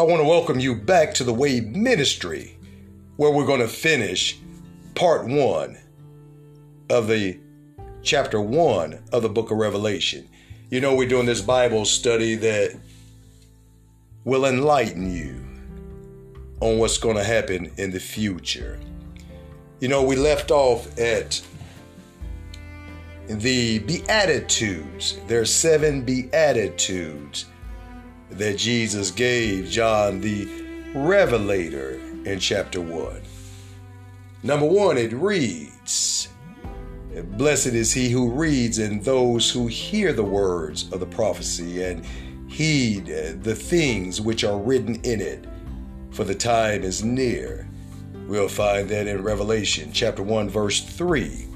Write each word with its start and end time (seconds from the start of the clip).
I 0.00 0.02
want 0.02 0.22
to 0.22 0.26
welcome 0.26 0.58
you 0.58 0.74
back 0.76 1.12
to 1.16 1.24
the 1.24 1.34
Wave 1.34 1.76
Ministry, 1.76 2.56
where 3.16 3.30
we're 3.30 3.44
going 3.44 3.60
to 3.60 3.68
finish 3.68 4.38
part 4.94 5.26
one 5.26 5.76
of 6.88 7.06
the 7.06 7.38
chapter 8.02 8.40
one 8.40 9.02
of 9.12 9.20
the 9.20 9.28
book 9.28 9.50
of 9.50 9.58
Revelation. 9.58 10.26
You 10.70 10.80
know, 10.80 10.94
we're 10.94 11.06
doing 11.06 11.26
this 11.26 11.42
Bible 11.42 11.84
study 11.84 12.34
that 12.36 12.80
will 14.24 14.46
enlighten 14.46 15.14
you 15.14 15.44
on 16.60 16.78
what's 16.78 16.96
going 16.96 17.16
to 17.16 17.24
happen 17.24 17.70
in 17.76 17.90
the 17.90 18.00
future. 18.00 18.80
You 19.80 19.88
know, 19.88 20.02
we 20.02 20.16
left 20.16 20.50
off 20.50 20.98
at 20.98 21.42
the 23.28 23.80
Beatitudes. 23.80 25.18
There 25.26 25.42
are 25.42 25.44
seven 25.44 26.06
Beatitudes 26.06 27.44
that 28.30 28.58
Jesus 28.58 29.10
gave 29.10 29.68
John 29.68 30.20
the 30.20 30.48
Revelator 30.94 32.00
in 32.24 32.38
chapter 32.38 32.80
1. 32.80 33.22
Number 34.42 34.66
one, 34.66 34.96
it 34.96 35.12
reads 35.12 36.28
Blessed 37.36 37.68
is 37.68 37.92
he 37.92 38.08
who 38.08 38.30
reads 38.30 38.78
and 38.78 39.04
those 39.04 39.50
who 39.50 39.66
hear 39.66 40.12
the 40.12 40.22
words 40.22 40.90
of 40.92 41.00
the 41.00 41.06
prophecy 41.06 41.82
and 41.82 42.06
heed 42.48 43.06
the 43.42 43.54
things 43.54 44.20
which 44.20 44.44
are 44.44 44.58
written 44.58 44.94
in 45.02 45.20
it, 45.20 45.46
for 46.10 46.24
the 46.24 46.34
time 46.34 46.82
is 46.82 47.04
near. 47.04 47.68
We'll 48.26 48.48
find 48.48 48.88
that 48.90 49.06
in 49.06 49.22
Revelation 49.22 49.90
chapter 49.92 50.22
1, 50.22 50.48
verse 50.48 50.82
3. 50.82 51.48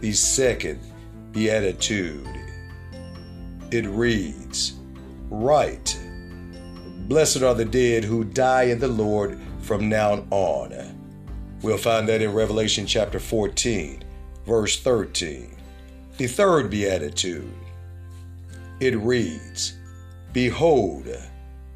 The 0.00 0.12
second 0.12 0.80
beatitude. 1.32 2.26
It 3.70 3.86
reads, 3.86 4.74
Right. 5.30 5.98
Blessed 7.08 7.42
are 7.42 7.54
the 7.54 7.64
dead 7.64 8.04
who 8.04 8.24
die 8.24 8.64
in 8.64 8.78
the 8.78 8.88
Lord 8.88 9.40
from 9.60 9.88
now 9.88 10.24
on. 10.30 10.72
We'll 11.62 11.78
find 11.78 12.08
that 12.08 12.22
in 12.22 12.32
Revelation 12.32 12.86
chapter 12.86 13.18
14, 13.18 14.04
verse 14.46 14.80
13. 14.80 15.56
The 16.16 16.26
third 16.28 16.70
beatitude. 16.70 17.52
It 18.78 18.96
reads, 18.98 19.74
Behold, 20.32 21.08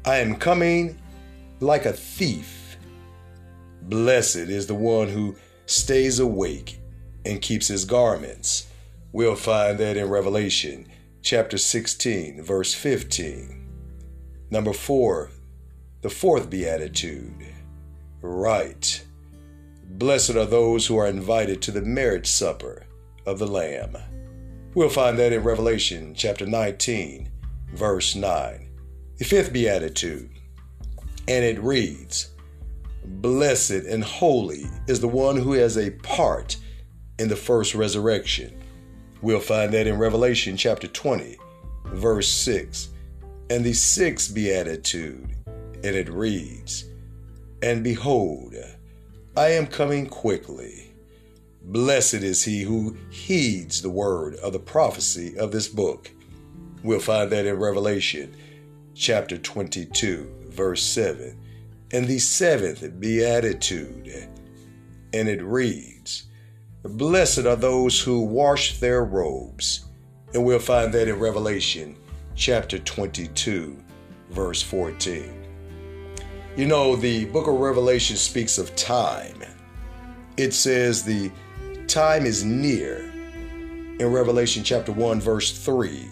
I 0.05 0.17
am 0.17 0.37
coming 0.37 0.97
like 1.59 1.85
a 1.85 1.93
thief. 1.93 2.77
Blessed 3.81 4.35
is 4.37 4.67
the 4.67 4.75
one 4.75 5.09
who 5.09 5.35
stays 5.65 6.19
awake 6.19 6.79
and 7.25 7.41
keeps 7.41 7.67
his 7.67 7.85
garments. 7.85 8.67
We'll 9.11 9.35
find 9.35 9.77
that 9.79 9.97
in 9.97 10.09
Revelation 10.09 10.87
chapter 11.21 11.57
16, 11.57 12.41
verse 12.41 12.73
15. 12.73 13.67
Number 14.49 14.73
four, 14.73 15.29
the 16.01 16.09
fourth 16.09 16.49
beatitude. 16.49 17.45
Right. 18.21 19.05
Blessed 19.87 20.31
are 20.31 20.45
those 20.45 20.87
who 20.87 20.97
are 20.97 21.07
invited 21.07 21.61
to 21.61 21.71
the 21.71 21.81
marriage 21.81 22.27
supper 22.27 22.83
of 23.25 23.37
the 23.37 23.47
Lamb. 23.47 23.97
We'll 24.73 24.89
find 24.89 25.17
that 25.19 25.33
in 25.33 25.43
Revelation 25.43 26.15
chapter 26.15 26.45
19, 26.45 27.29
verse 27.73 28.15
9. 28.15 28.69
The 29.17 29.25
fifth 29.25 29.53
beatitude, 29.53 30.31
and 31.27 31.45
it 31.45 31.61
reads 31.61 32.31
Blessed 33.05 33.71
and 33.71 34.03
holy 34.03 34.65
is 34.87 34.99
the 34.99 35.07
one 35.07 35.37
who 35.37 35.53
has 35.53 35.77
a 35.77 35.91
part 35.91 36.57
in 37.19 37.27
the 37.27 37.35
first 37.35 37.75
resurrection. 37.75 38.60
We'll 39.21 39.39
find 39.39 39.71
that 39.73 39.85
in 39.85 39.99
Revelation 39.99 40.57
chapter 40.57 40.87
20, 40.87 41.37
verse 41.85 42.27
6. 42.29 42.89
And 43.51 43.63
the 43.63 43.73
sixth 43.73 44.33
beatitude, 44.33 45.29
and 45.45 45.95
it 45.95 46.09
reads 46.09 46.85
And 47.61 47.83
behold, 47.83 48.55
I 49.37 49.49
am 49.49 49.67
coming 49.67 50.07
quickly. 50.07 50.91
Blessed 51.63 52.15
is 52.15 52.43
he 52.43 52.63
who 52.63 52.97
heeds 53.11 53.81
the 53.81 53.89
word 53.91 54.35
of 54.35 54.53
the 54.53 54.59
prophecy 54.59 55.37
of 55.37 55.51
this 55.51 55.67
book. 55.67 56.09
We'll 56.83 56.99
find 56.99 57.29
that 57.31 57.45
in 57.45 57.59
Revelation 57.59 58.35
chapter 58.95 59.37
22, 59.37 60.47
verse 60.49 60.81
7. 60.81 61.37
And 61.91 62.07
the 62.07 62.17
seventh 62.17 62.99
beatitude, 62.99 64.27
and 65.13 65.29
it 65.29 65.43
reads, 65.43 66.23
Blessed 66.83 67.45
are 67.45 67.55
those 67.55 67.99
who 67.99 68.21
wash 68.21 68.79
their 68.79 69.03
robes. 69.03 69.85
And 70.33 70.43
we'll 70.43 70.57
find 70.57 70.91
that 70.93 71.07
in 71.07 71.19
Revelation 71.19 71.95
chapter 72.35 72.79
22, 72.79 73.77
verse 74.29 74.63
14. 74.63 75.31
You 76.55 76.65
know, 76.65 76.95
the 76.95 77.25
book 77.25 77.47
of 77.47 77.59
Revelation 77.59 78.17
speaks 78.17 78.57
of 78.57 78.75
time. 78.75 79.43
It 80.37 80.53
says 80.53 81.03
the 81.03 81.31
time 81.87 82.25
is 82.25 82.43
near 82.43 83.11
in 83.99 84.11
Revelation 84.11 84.63
chapter 84.63 84.91
1, 84.91 85.21
verse 85.21 85.63
3. 85.63 86.09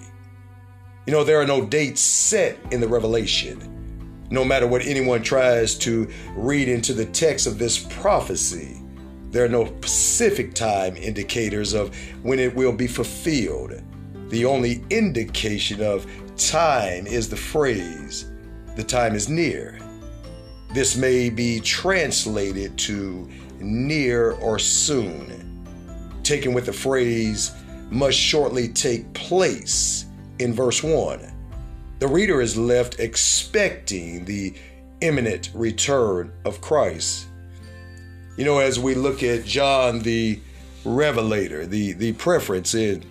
You 1.08 1.14
know, 1.14 1.24
there 1.24 1.42
are 1.42 1.48
no 1.48 1.66
dates 1.66 2.02
set 2.02 2.60
in 2.72 2.80
the 2.80 2.88
Revelation. 2.88 4.28
No 4.30 4.46
matter 4.46 4.68
what 4.68 4.84
anyone 4.84 5.24
tries 5.24 5.74
to 5.80 6.08
read 6.36 6.68
into 6.68 6.94
the 6.94 7.06
text 7.06 7.48
of 7.48 7.58
this 7.58 7.80
prophecy, 7.80 8.80
there 9.32 9.46
are 9.46 9.50
no 9.50 9.66
specific 9.66 10.54
time 10.54 10.96
indicators 10.96 11.74
of 11.74 11.96
when 12.24 12.40
it 12.40 12.56
will 12.56 12.72
be 12.72 12.88
fulfilled. 12.88 13.82
The 14.30 14.46
only 14.46 14.84
indication 14.90 15.82
of 15.82 16.06
time 16.38 17.08
is 17.08 17.30
the 17.30 17.36
phrase, 17.36 18.32
the 18.76 18.84
time 18.84 19.16
is 19.16 19.30
near. 19.30 19.80
This 20.74 20.96
may 20.96 21.30
be 21.30 21.60
translated 21.60 22.78
to 22.80 23.30
near 23.60 24.32
or 24.34 24.60
soon, 24.60 25.66
taken 26.24 26.54
with 26.54 26.66
the 26.66 26.74
phrase 26.74 27.52
must 27.90 28.18
shortly 28.18 28.68
take 28.68 29.12
place 29.14 30.06
in 30.38 30.54
verse 30.54 30.84
1 30.84 31.40
the 32.00 32.08
reader 32.08 32.40
is 32.40 32.56
left 32.56 32.98
expecting 33.02 34.24
the 34.24 34.54
imminent 35.02 35.52
return 35.54 36.32
of 36.46 36.62
Christ. 36.62 37.28
You 38.40 38.46
know, 38.46 38.60
as 38.60 38.80
we 38.80 38.96
look 38.96 39.22
at 39.22 39.44
John 39.44 40.00
the 40.00 40.40
Revelator, 40.86 41.66
the, 41.66 41.92
the 41.92 42.14
preference 42.14 42.74
in 42.74 43.04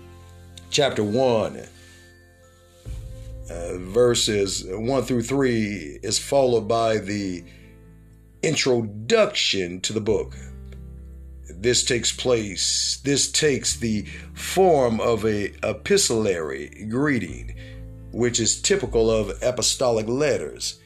chapter 0.71 1.05
1, 1.05 1.67
uh, 3.51 3.77
verses 3.77 4.65
1 4.67 5.03
through 5.03 5.21
3 5.21 5.99
is 6.03 6.19
followed 6.19 6.67
by 6.67 6.97
the 6.97 7.45
introduction 8.43 9.83
to 9.83 9.93
the 9.93 10.01
book. 10.01 10.35
This 11.51 11.85
takes 11.85 12.11
place, 12.11 12.99
this 13.05 13.31
takes 13.31 13.77
the 13.77 14.07
form 14.33 14.99
of 14.99 15.27
a 15.27 15.53
epistolary 15.63 16.87
greeting 16.89 17.55
which 18.13 18.41
is 18.41 18.63
typical 18.63 19.11
of 19.11 19.43
apostolic 19.43 20.09
letters. 20.09 20.78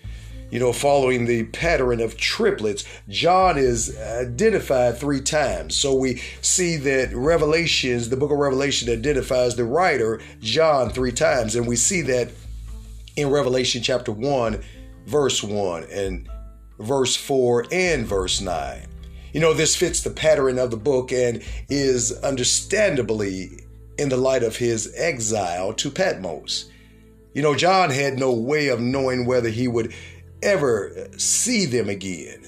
You 0.52 0.58
know, 0.58 0.74
following 0.74 1.24
the 1.24 1.44
pattern 1.44 1.98
of 2.02 2.18
triplets, 2.18 2.84
John 3.08 3.56
is 3.56 3.98
identified 3.98 4.98
three 4.98 5.22
times. 5.22 5.74
So 5.74 5.94
we 5.94 6.16
see 6.42 6.76
that 6.76 7.10
Revelations, 7.14 8.10
the 8.10 8.18
book 8.18 8.30
of 8.30 8.36
Revelation, 8.36 8.90
identifies 8.90 9.56
the 9.56 9.64
writer, 9.64 10.20
John, 10.40 10.90
three 10.90 11.10
times. 11.10 11.56
And 11.56 11.66
we 11.66 11.76
see 11.76 12.02
that 12.02 12.32
in 13.16 13.30
Revelation 13.30 13.82
chapter 13.82 14.12
1, 14.12 14.62
verse 15.06 15.42
1, 15.42 15.84
and 15.84 16.28
verse 16.78 17.16
4, 17.16 17.68
and 17.72 18.06
verse 18.06 18.42
9. 18.42 18.86
You 19.32 19.40
know, 19.40 19.54
this 19.54 19.74
fits 19.74 20.02
the 20.02 20.10
pattern 20.10 20.58
of 20.58 20.70
the 20.70 20.76
book 20.76 21.12
and 21.12 21.42
is 21.70 22.12
understandably 22.20 23.64
in 23.96 24.10
the 24.10 24.18
light 24.18 24.42
of 24.42 24.56
his 24.56 24.92
exile 24.98 25.72
to 25.72 25.90
Patmos. 25.90 26.68
You 27.32 27.40
know, 27.40 27.54
John 27.54 27.88
had 27.88 28.18
no 28.18 28.34
way 28.34 28.68
of 28.68 28.82
knowing 28.82 29.24
whether 29.24 29.48
he 29.48 29.66
would 29.66 29.94
ever 30.42 31.08
see 31.16 31.66
them 31.66 31.88
again. 31.88 32.42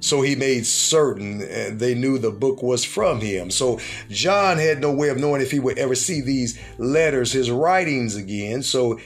So 0.00 0.22
he 0.22 0.36
made 0.36 0.64
certain 0.64 1.38
they 1.76 1.94
knew 1.94 2.18
the 2.18 2.30
book 2.30 2.62
was 2.62 2.84
from 2.84 3.20
him. 3.20 3.50
So 3.50 3.80
John 4.08 4.56
had 4.58 4.80
no 4.80 4.92
way 4.92 5.08
of 5.08 5.18
knowing 5.18 5.42
if 5.42 5.50
he 5.50 5.58
would 5.58 5.78
ever 5.78 5.94
see 5.94 6.20
these 6.20 6.58
letters, 6.78 7.32
his 7.32 7.50
writings 7.50 8.14
again. 8.14 8.62
So 8.62 9.00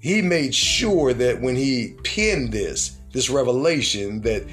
he 0.00 0.22
made 0.22 0.54
sure 0.54 1.12
that 1.12 1.40
when 1.40 1.56
he 1.56 1.94
penned 2.04 2.52
this, 2.52 2.98
this 3.12 3.28
revelation, 3.28 4.22
that 4.22 4.46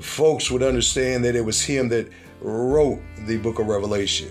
folks 0.00 0.50
would 0.50 0.62
understand 0.62 1.24
that 1.24 1.34
it 1.34 1.44
was 1.44 1.62
him 1.62 1.88
that 1.88 2.08
wrote 2.40 3.00
the 3.26 3.38
book 3.38 3.58
of 3.58 3.66
Revelation. 3.66 4.28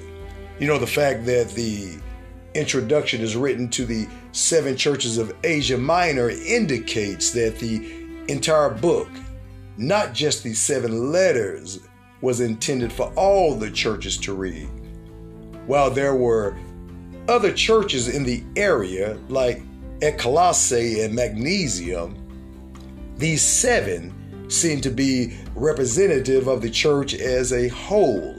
You 0.59 0.67
know, 0.67 0.77
the 0.77 0.87
fact 0.87 1.25
that 1.25 1.49
the 1.49 1.97
introduction 2.53 3.19
is 3.19 3.35
written 3.35 3.67
to 3.69 3.85
the 3.85 4.07
seven 4.31 4.77
churches 4.77 5.17
of 5.17 5.35
Asia 5.43 5.77
Minor 5.77 6.29
indicates 6.29 7.31
that 7.31 7.59
the 7.59 8.04
entire 8.27 8.69
book, 8.69 9.09
not 9.77 10.13
just 10.13 10.43
the 10.43 10.53
seven 10.53 11.11
letters, 11.11 11.79
was 12.21 12.41
intended 12.41 12.91
for 12.91 13.13
all 13.15 13.55
the 13.55 13.69
churches 13.69 14.17
to 14.17 14.33
read. 14.33 14.69
While 15.67 15.91
there 15.91 16.15
were 16.15 16.57
other 17.27 17.51
churches 17.51 18.07
in 18.07 18.23
the 18.23 18.43
area, 18.55 19.17
like 19.29 19.61
at 20.01 20.17
Colossae 20.17 21.01
and 21.01 21.13
Magnesia, 21.13 22.11
These 23.17 23.41
seven 23.41 24.49
seem 24.49 24.81
to 24.81 24.89
be 24.89 25.37
representative 25.55 26.47
of 26.47 26.61
the 26.61 26.69
church 26.69 27.13
as 27.13 27.53
a 27.53 27.69
whole. 27.69 28.35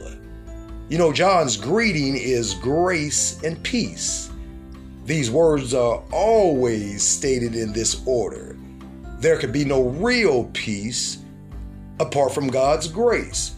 You 0.89 0.97
know, 0.97 1.11
John's 1.11 1.57
greeting 1.57 2.15
is 2.15 2.53
grace 2.53 3.41
and 3.43 3.61
peace. 3.63 4.29
These 5.05 5.31
words 5.31 5.73
are 5.73 6.03
always 6.11 7.03
stated 7.03 7.55
in 7.55 7.73
this 7.73 8.01
order. 8.05 8.56
There 9.19 9.37
could 9.37 9.51
be 9.51 9.65
no 9.65 9.83
real 9.83 10.45
peace 10.53 11.19
apart 11.99 12.33
from 12.33 12.47
God's 12.47 12.87
grace. 12.87 13.55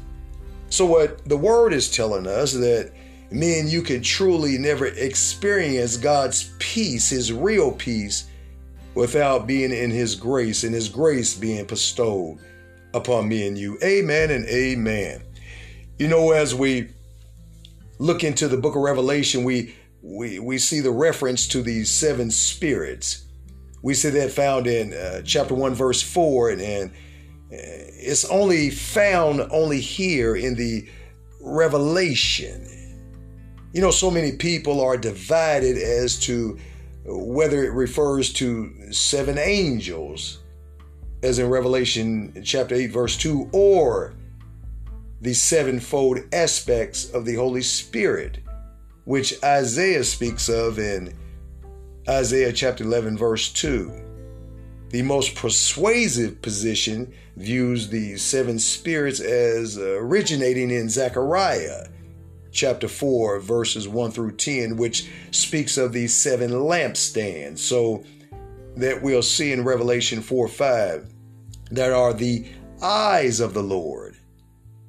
So, 0.70 0.86
what 0.86 1.28
the 1.28 1.38
word 1.38 1.74
is 1.74 1.90
telling 1.90 2.28
us 2.28 2.54
that 2.54 2.92
me 3.32 3.60
and 3.60 3.70
you 3.70 3.82
can 3.82 4.02
truly 4.02 4.58
never 4.58 4.88
experience 4.88 5.98
God's 5.98 6.54
peace, 6.60 7.10
His 7.10 7.34
real 7.34 7.72
peace, 7.72 8.30
without 8.96 9.48
being 9.48 9.72
in 9.72 9.92
His 9.92 10.16
grace 10.16 10.64
and 10.64 10.74
His 10.74 10.90
grace 10.90 11.36
being 11.36 11.66
bestowed 11.66 12.40
upon 12.94 13.28
me 13.28 13.48
and 13.48 13.58
you. 13.58 13.78
Amen 13.84 14.32
and 14.32 14.46
amen. 14.46 15.22
You 15.98 16.08
know, 16.08 16.32
as 16.32 16.56
we 16.56 16.90
look 17.98 18.24
into 18.24 18.48
the 18.48 18.58
book 18.58 18.76
of 18.76 18.82
Revelation, 18.82 19.44
we 19.44 19.76
we 20.02 20.40
we 20.40 20.58
see 20.58 20.80
the 20.80 20.92
reference 20.92 21.48
to 21.50 21.62
these 21.62 21.90
seven 21.92 22.32
spirits. 22.32 23.26
We 23.82 23.94
see 23.94 24.10
that 24.10 24.32
found 24.32 24.68
in 24.68 24.94
uh, 24.94 25.22
chapter 25.24 25.56
1 25.56 25.74
verse 25.74 26.02
4 26.02 26.52
and, 26.52 26.62
and 26.62 26.92
it's 27.52 28.26
only 28.26 28.70
found 28.70 29.42
only 29.52 29.80
here 29.80 30.36
in 30.36 30.56
the 30.56 30.88
revelation. 31.42 32.68
You 33.74 33.82
know, 33.82 33.92
so 33.92 34.12
many 34.12 34.34
people 34.34 34.82
are 34.82 34.98
divided 34.98 35.78
as 35.78 36.20
to 36.22 36.58
whether 37.06 37.64
it 37.64 37.72
refers 37.72 38.34
to 38.34 38.92
seven 38.92 39.38
angels, 39.38 40.40
as 41.24 41.40
in 41.40 41.50
Revelation 41.50 42.42
chapter 42.44 42.76
8, 42.76 42.88
verse 42.88 43.18
2, 43.18 43.50
or 43.52 44.14
the 45.22 45.34
sevenfold 45.34 46.20
aspects 46.32 47.10
of 47.12 47.26
the 47.26 47.36
Holy 47.36 47.62
Spirit, 47.62 48.40
which 49.06 49.42
Isaiah 49.44 50.04
speaks 50.04 50.50
of 50.50 50.80
in 50.80 51.18
Isaiah 52.10 52.52
chapter 52.52 52.84
11, 52.84 53.18
verse 53.18 53.54
2. 53.54 53.92
The 54.90 55.04
most 55.04 55.36
persuasive 55.36 56.42
position 56.42 57.14
views 57.38 57.90
the 57.90 58.18
seven 58.18 58.58
spirits 58.58 59.20
as 59.20 59.78
originating 59.78 60.72
in 60.72 60.90
Zechariah 60.90 61.88
chapter 62.52 62.88
4, 62.88 63.40
verses 63.40 63.88
1 63.88 64.10
through 64.10 64.38
10, 64.38 64.78
which 64.78 65.08
speaks 65.30 65.78
of 65.78 65.94
the 65.94 66.08
seven 66.08 66.50
lampstands. 66.50 67.60
So 67.60 68.04
that 68.76 69.02
we'll 69.02 69.22
see 69.22 69.52
in 69.52 69.64
Revelation 69.64 70.22
4 70.22 70.48
5 70.48 71.14
that 71.72 71.92
are 71.92 72.14
the 72.14 72.46
eyes 72.82 73.40
of 73.40 73.54
the 73.54 73.64
Lord, 73.64 74.18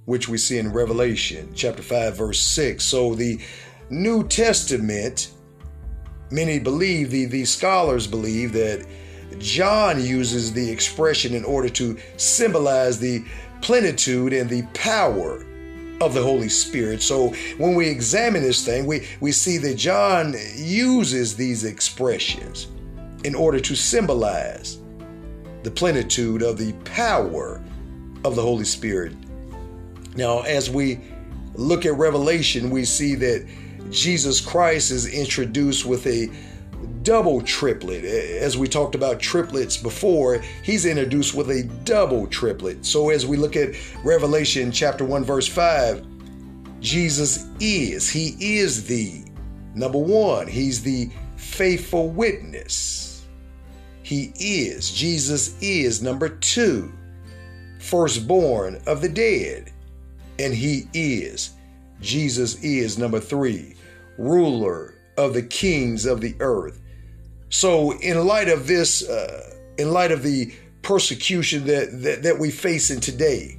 which 0.06 0.28
we 0.28 0.38
see 0.38 0.58
in 0.58 0.72
Revelation 0.72 1.52
chapter 1.54 1.82
5, 1.82 2.16
verse 2.16 2.40
6. 2.40 2.82
So 2.82 3.14
the 3.14 3.40
New 3.90 4.26
Testament, 4.26 5.32
many 6.30 6.58
believe, 6.58 7.10
the, 7.10 7.26
the 7.26 7.44
scholars 7.44 8.06
believe 8.06 8.52
that 8.52 8.86
John 9.38 10.02
uses 10.02 10.52
the 10.52 10.70
expression 10.70 11.34
in 11.34 11.44
order 11.44 11.68
to 11.70 11.96
symbolize 12.16 12.98
the 12.98 13.24
plenitude 13.62 14.32
and 14.32 14.48
the 14.48 14.62
power 14.74 15.44
of 16.00 16.14
the 16.14 16.22
Holy 16.22 16.48
Spirit. 16.48 17.02
So 17.02 17.28
when 17.58 17.74
we 17.74 17.88
examine 17.88 18.42
this 18.42 18.64
thing, 18.64 18.86
we, 18.86 19.06
we 19.20 19.32
see 19.32 19.58
that 19.58 19.74
John 19.74 20.34
uses 20.56 21.36
these 21.36 21.64
expressions 21.64 22.68
in 23.24 23.34
order 23.34 23.60
to 23.60 23.74
symbolize 23.76 24.78
the 25.62 25.70
plenitude 25.70 26.42
of 26.42 26.56
the 26.56 26.72
power 26.84 27.62
of 28.24 28.34
the 28.34 28.42
Holy 28.42 28.64
Spirit. 28.64 29.14
Now, 30.16 30.40
as 30.40 30.70
we 30.70 31.00
look 31.54 31.84
at 31.84 31.94
Revelation, 31.94 32.70
we 32.70 32.84
see 32.84 33.14
that 33.16 33.46
Jesus 33.90 34.40
Christ 34.40 34.90
is 34.90 35.12
introduced 35.12 35.84
with 35.84 36.06
a 36.06 36.30
double 37.02 37.40
triplet. 37.42 38.04
As 38.04 38.56
we 38.56 38.68
talked 38.68 38.94
about 38.94 39.20
triplets 39.20 39.76
before, 39.76 40.40
he's 40.62 40.86
introduced 40.86 41.34
with 41.34 41.50
a 41.50 41.64
double 41.84 42.26
triplet. 42.26 42.84
So 42.84 43.10
as 43.10 43.26
we 43.26 43.36
look 43.36 43.56
at 43.56 43.74
Revelation 44.04 44.70
chapter 44.70 45.04
1 45.04 45.24
verse 45.24 45.46
5, 45.46 46.06
Jesus 46.80 47.46
is, 47.58 48.08
he 48.08 48.36
is 48.38 48.86
the 48.86 49.24
number 49.74 49.98
1, 49.98 50.46
he's 50.46 50.82
the 50.82 51.10
faithful 51.36 52.08
witness. 52.08 53.26
He 54.02 54.32
is, 54.36 54.90
Jesus 54.90 55.56
is 55.60 56.02
number 56.02 56.28
2, 56.28 56.92
firstborn 57.78 58.80
of 58.86 59.02
the 59.02 59.08
dead. 59.08 59.72
And 60.38 60.54
he 60.54 60.88
is, 60.94 61.50
Jesus 62.00 62.62
is 62.64 62.98
number 62.98 63.20
3, 63.20 63.74
ruler 64.20 64.94
of 65.16 65.34
the 65.34 65.42
kings 65.42 66.06
of 66.06 66.20
the 66.20 66.34
earth. 66.40 66.80
So, 67.48 67.92
in 67.98 68.26
light 68.26 68.48
of 68.48 68.66
this, 68.66 69.08
uh, 69.08 69.54
in 69.78 69.90
light 69.90 70.12
of 70.12 70.22
the 70.22 70.54
persecution 70.82 71.66
that, 71.66 72.02
that, 72.02 72.22
that 72.22 72.38
we 72.38 72.50
face 72.50 72.90
in 72.90 73.00
today, 73.00 73.58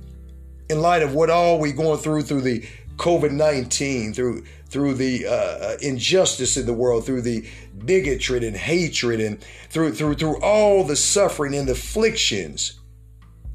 in 0.69 0.81
light 0.81 1.01
of 1.01 1.13
what 1.13 1.29
all 1.29 1.59
we're 1.59 1.73
going 1.73 1.99
through 1.99 2.23
through 2.23 2.41
the 2.41 2.65
COVID 2.97 3.31
nineteen, 3.31 4.13
through 4.13 4.45
through 4.69 4.93
the 4.93 5.25
uh, 5.25 5.31
uh, 5.31 5.77
injustice 5.81 6.55
in 6.55 6.65
the 6.65 6.73
world, 6.73 7.05
through 7.05 7.21
the 7.21 7.45
bigotry 7.83 8.45
and 8.47 8.55
hatred, 8.55 9.19
and 9.19 9.43
through 9.69 9.93
through 9.93 10.13
through 10.13 10.39
all 10.41 10.83
the 10.83 10.95
suffering 10.95 11.55
and 11.55 11.67
afflictions 11.69 12.79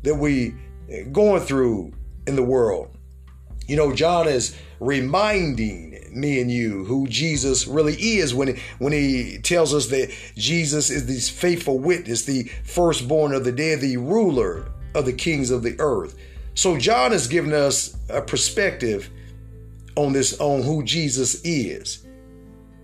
that 0.03 0.17
we 0.17 0.55
going 1.13 1.43
through 1.43 1.93
in 2.27 2.37
the 2.37 2.43
world. 2.43 2.96
You 3.67 3.77
know, 3.77 3.93
John 3.95 4.29
is 4.29 4.57
reminding 4.81 5.97
me 6.13 6.41
and 6.41 6.51
you 6.51 6.85
who 6.85 7.07
Jesus 7.09 7.67
really 7.67 7.95
is 7.95 8.35
when 8.35 8.59
when 8.79 8.93
he 8.93 9.39
tells 9.39 9.75
us 9.75 9.89
that 9.89 10.13
Jesus 10.37 10.91
is 10.91 11.07
this 11.07 11.29
faithful 11.29 11.79
witness, 11.79 12.25
the 12.25 12.45
firstborn 12.65 13.35
of 13.35 13.45
the 13.45 13.53
dead, 13.53 13.81
the 13.81 13.97
ruler 13.97 14.71
of 14.95 15.05
the 15.05 15.13
kings 15.13 15.51
of 15.51 15.63
the 15.63 15.77
earth. 15.79 16.17
So 16.55 16.79
John 16.79 17.13
has 17.13 17.29
given 17.29 17.53
us 17.53 17.97
a 18.09 18.23
perspective 18.23 19.11
on 19.97 20.13
this 20.13 20.39
on 20.41 20.63
who 20.63 20.83
Jesus 20.83 21.41
is, 21.43 22.07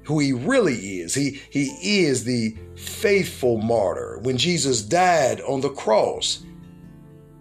who 0.05 0.19
he 0.19 0.32
really 0.32 1.00
is. 1.00 1.14
He 1.14 1.40
he 1.50 2.04
is 2.04 2.25
the 2.25 2.56
faithful 2.75 3.59
martyr. 3.59 4.18
When 4.23 4.37
Jesus 4.37 4.83
died 4.83 5.40
on 5.42 5.61
the 5.61 5.71
cross, 5.71 6.45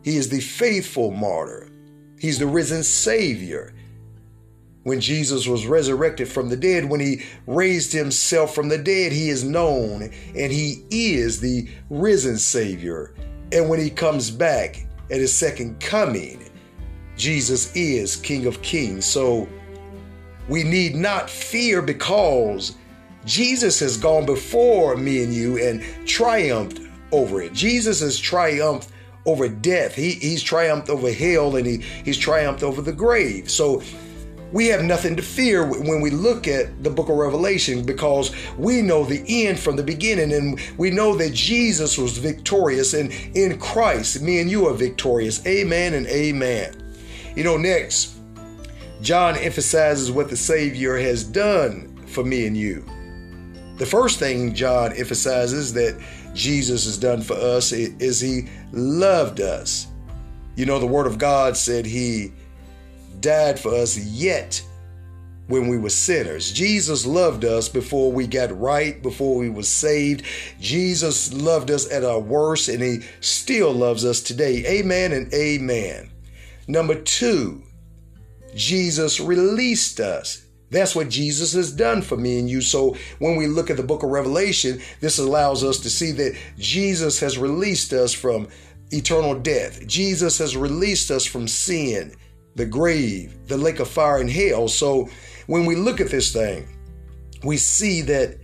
he 0.04 0.16
is 0.16 0.30
the 0.30 0.42
faithful 0.42 1.12
martyr. 1.12 1.71
He's 2.22 2.40
the 2.40 2.48
risen 2.48 2.84
savior 2.84 3.74
when 4.84 5.00
Jesus 5.00 5.48
was 5.48 5.68
resurrected 5.68 6.28
from 6.28 6.50
the 6.50 6.58
dead, 6.58 6.90
when 6.90 7.00
he 7.00 7.24
raised 7.46 7.94
himself 7.94 8.56
from 8.56 8.68
the 8.68 8.78
dead, 8.78 9.12
he 9.12 9.30
is 9.30 9.44
known 9.44 10.12
and 10.36 10.52
he 10.52 10.84
is 10.90 11.40
the 11.40 11.70
risen 11.90 12.38
Savior. 12.38 13.14
And 13.52 13.70
when 13.70 13.80
he 13.80 13.90
comes 13.90 14.32
back 14.32 14.88
at 15.12 15.20
his 15.20 15.34
second 15.34 15.80
coming, 15.80 16.50
Jesus 17.16 17.76
is 17.76 18.16
King 18.16 18.48
of 18.48 18.62
Kings. 18.64 19.06
So 19.06 19.48
we 20.50 20.64
need 20.64 20.96
not 20.96 21.30
fear 21.30 21.82
because 21.82 22.76
Jesus 23.24 23.80
has 23.82 23.98
gone 23.98 24.26
before 24.26 24.98
me 24.98 25.24
and 25.24 25.32
you 25.32 25.60
and 25.60 25.84
triumphed 26.08 26.80
over 27.12 27.42
it. 27.42 27.54
Jesus 27.54 28.00
has 28.00 28.18
triumphed 28.18 28.90
over 29.26 29.48
death. 29.48 29.96
He, 29.96 30.12
he's 30.12 30.44
triumphed 30.44 30.90
over 30.90 31.12
hell 31.12 31.56
and 31.56 31.66
he, 31.66 31.78
he's 32.04 32.18
triumphed 32.18 32.64
over 32.64 32.82
the 32.82 32.94
grave. 32.94 33.50
So 33.50 33.82
we 34.52 34.68
have 34.68 34.84
nothing 34.84 35.16
to 35.16 35.22
fear 35.22 35.66
when 35.66 36.02
we 36.02 36.10
look 36.10 36.48
at 36.48 36.84
the 36.84 36.90
book 36.90 37.10
of 37.10 37.16
Revelation 37.16 37.86
because 37.86 38.36
we 38.58 38.82
know 38.82 39.06
the 39.06 39.24
end 39.46 39.60
from 39.60 39.78
the 39.78 39.84
beginning 39.84 40.34
and 40.34 40.60
we 40.78 40.90
know 40.92 41.16
that 41.16 41.34
Jesus 41.34 41.98
was 41.98 42.18
victorious 42.18 42.94
and 42.94 43.12
in 43.34 43.58
Christ, 43.60 44.22
me 44.22 44.42
and 44.42 44.52
you 44.52 44.68
are 44.68 44.74
victorious. 44.74 45.46
Amen 45.48 45.94
and 45.94 46.06
amen. 46.08 46.76
You 47.36 47.46
know, 47.46 47.56
next, 47.56 48.18
John 49.02 49.38
emphasizes 49.38 50.12
what 50.12 50.30
the 50.30 50.38
Savior 50.38 50.98
has 50.98 51.24
done 51.24 51.96
for 52.08 52.24
me 52.24 52.46
and 52.46 52.58
you. 52.58 52.86
The 53.82 53.88
first 53.88 54.20
thing 54.20 54.54
John 54.54 54.94
emphasizes 54.96 55.74
that 55.74 56.00
Jesus 56.36 56.86
has 56.86 57.00
done 57.00 57.24
for 57.24 57.34
us 57.34 57.72
is 57.72 58.20
he 58.20 58.48
loved 58.72 59.42
us. 59.42 59.88
You 60.56 60.68
know, 60.68 60.78
the 60.78 60.86
Word 60.86 61.08
of 61.08 61.18
God 61.18 61.58
said 61.58 61.88
he 61.88 62.32
died 63.22 63.60
for 63.60 63.74
us 63.74 63.98
yet 63.98 64.64
when 65.48 65.68
we 65.68 65.80
were 65.80 65.90
sinners. 65.90 66.52
Jesus 66.52 67.08
loved 67.08 67.44
us 67.44 67.70
before 67.70 68.12
we 68.12 68.28
got 68.28 68.56
right, 68.56 69.02
before 69.02 69.36
we 69.36 69.50
were 69.50 69.64
saved. 69.64 70.26
Jesus 70.60 71.34
loved 71.34 71.72
us 71.72 71.92
at 71.92 72.04
our 72.04 72.20
worst, 72.20 72.70
and 72.70 72.84
He 72.84 73.00
still 73.20 73.74
loves 73.74 74.06
us 74.06 74.22
today. 74.22 74.64
Amen 74.68 75.12
and 75.12 75.34
amen. 75.34 76.12
Number 76.68 76.94
two, 76.94 77.64
Jesus 78.54 79.20
released 79.20 80.00
us. 80.00 80.46
That's 80.72 80.96
what 80.96 81.10
Jesus 81.10 81.54
has 81.54 81.72
done 81.72 82.02
for 82.02 82.18
me 82.18 82.40
and 82.40 82.50
you. 82.50 82.62
So 82.62 82.96
when 83.20 83.36
we 83.36 83.46
look 83.46 83.70
at 83.70 83.78
the 83.78 83.84
book 83.84 84.04
of 84.04 84.10
Revelation, 84.10 84.82
this 85.02 85.20
allows 85.20 85.64
us 85.64 85.80
to 85.82 85.90
see 85.90 86.12
that 86.14 86.38
Jesus 86.58 87.20
has 87.20 87.38
released 87.38 87.94
us 87.94 88.14
from 88.14 88.48
eternal 88.92 89.36
death. 89.36 89.86
Jesus 89.86 90.38
has 90.38 90.56
released 90.56 91.12
us 91.12 91.26
from 91.26 91.48
sin, 91.48 92.16
the 92.56 92.66
grave, 92.66 93.36
the 93.48 93.58
lake 93.58 93.80
of 93.80 93.90
fire, 93.90 94.18
and 94.18 94.30
hell. 94.30 94.68
So 94.70 95.10
when 95.48 95.66
we 95.66 95.76
look 95.76 96.00
at 96.00 96.10
this 96.10 96.32
thing, 96.32 96.68
we 97.44 97.58
see 97.58 98.02
that 98.02 98.38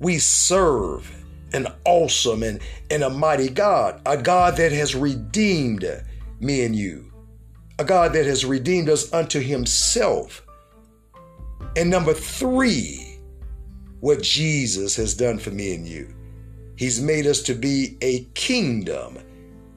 we 0.00 0.18
serve 0.18 1.10
an 1.52 1.68
awesome 1.84 2.42
and, 2.42 2.60
and 2.90 3.04
a 3.04 3.10
mighty 3.10 3.48
God, 3.48 4.00
a 4.06 4.16
God 4.16 4.56
that 4.56 4.72
has 4.72 4.94
redeemed 4.94 5.84
me 6.40 6.64
and 6.64 6.74
you, 6.74 7.12
a 7.78 7.84
God 7.84 8.12
that 8.14 8.26
has 8.26 8.44
redeemed 8.44 8.88
us 8.88 9.12
unto 9.12 9.40
himself. 9.40 10.44
And 11.76 11.88
number 11.88 12.14
three, 12.14 13.18
what 14.00 14.22
Jesus 14.22 14.96
has 14.96 15.14
done 15.14 15.38
for 15.38 15.50
me 15.50 15.74
and 15.74 15.86
you. 15.86 16.12
He's 16.76 17.00
made 17.00 17.26
us 17.26 17.42
to 17.42 17.54
be 17.54 17.96
a 18.00 18.24
kingdom 18.34 19.18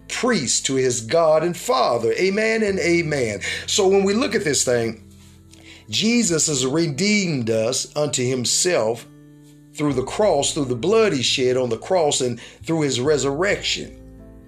priest 0.08 0.66
to 0.68 0.76
his 0.76 1.02
God 1.02 1.44
and 1.44 1.56
Father. 1.56 2.14
Amen 2.14 2.64
and 2.64 2.80
amen. 2.80 3.42
So 3.68 3.88
when 3.88 4.04
we 4.04 4.14
look 4.14 4.36
at 4.36 4.44
this 4.44 4.64
thing, 4.64 5.12
Jesus 5.90 6.48
has 6.48 6.66
redeemed 6.66 7.50
us 7.50 7.94
unto 7.96 8.24
himself 8.24 9.06
through 9.74 9.94
the 9.94 10.04
cross, 10.04 10.54
through 10.54 10.66
the 10.66 10.76
blood 10.76 11.14
he 11.14 11.22
shed 11.22 11.58
on 11.58 11.70
the 11.70 11.78
cross, 11.78 12.22
and 12.22 12.40
through 12.40 12.82
his 12.82 13.02
resurrection. 13.02 14.00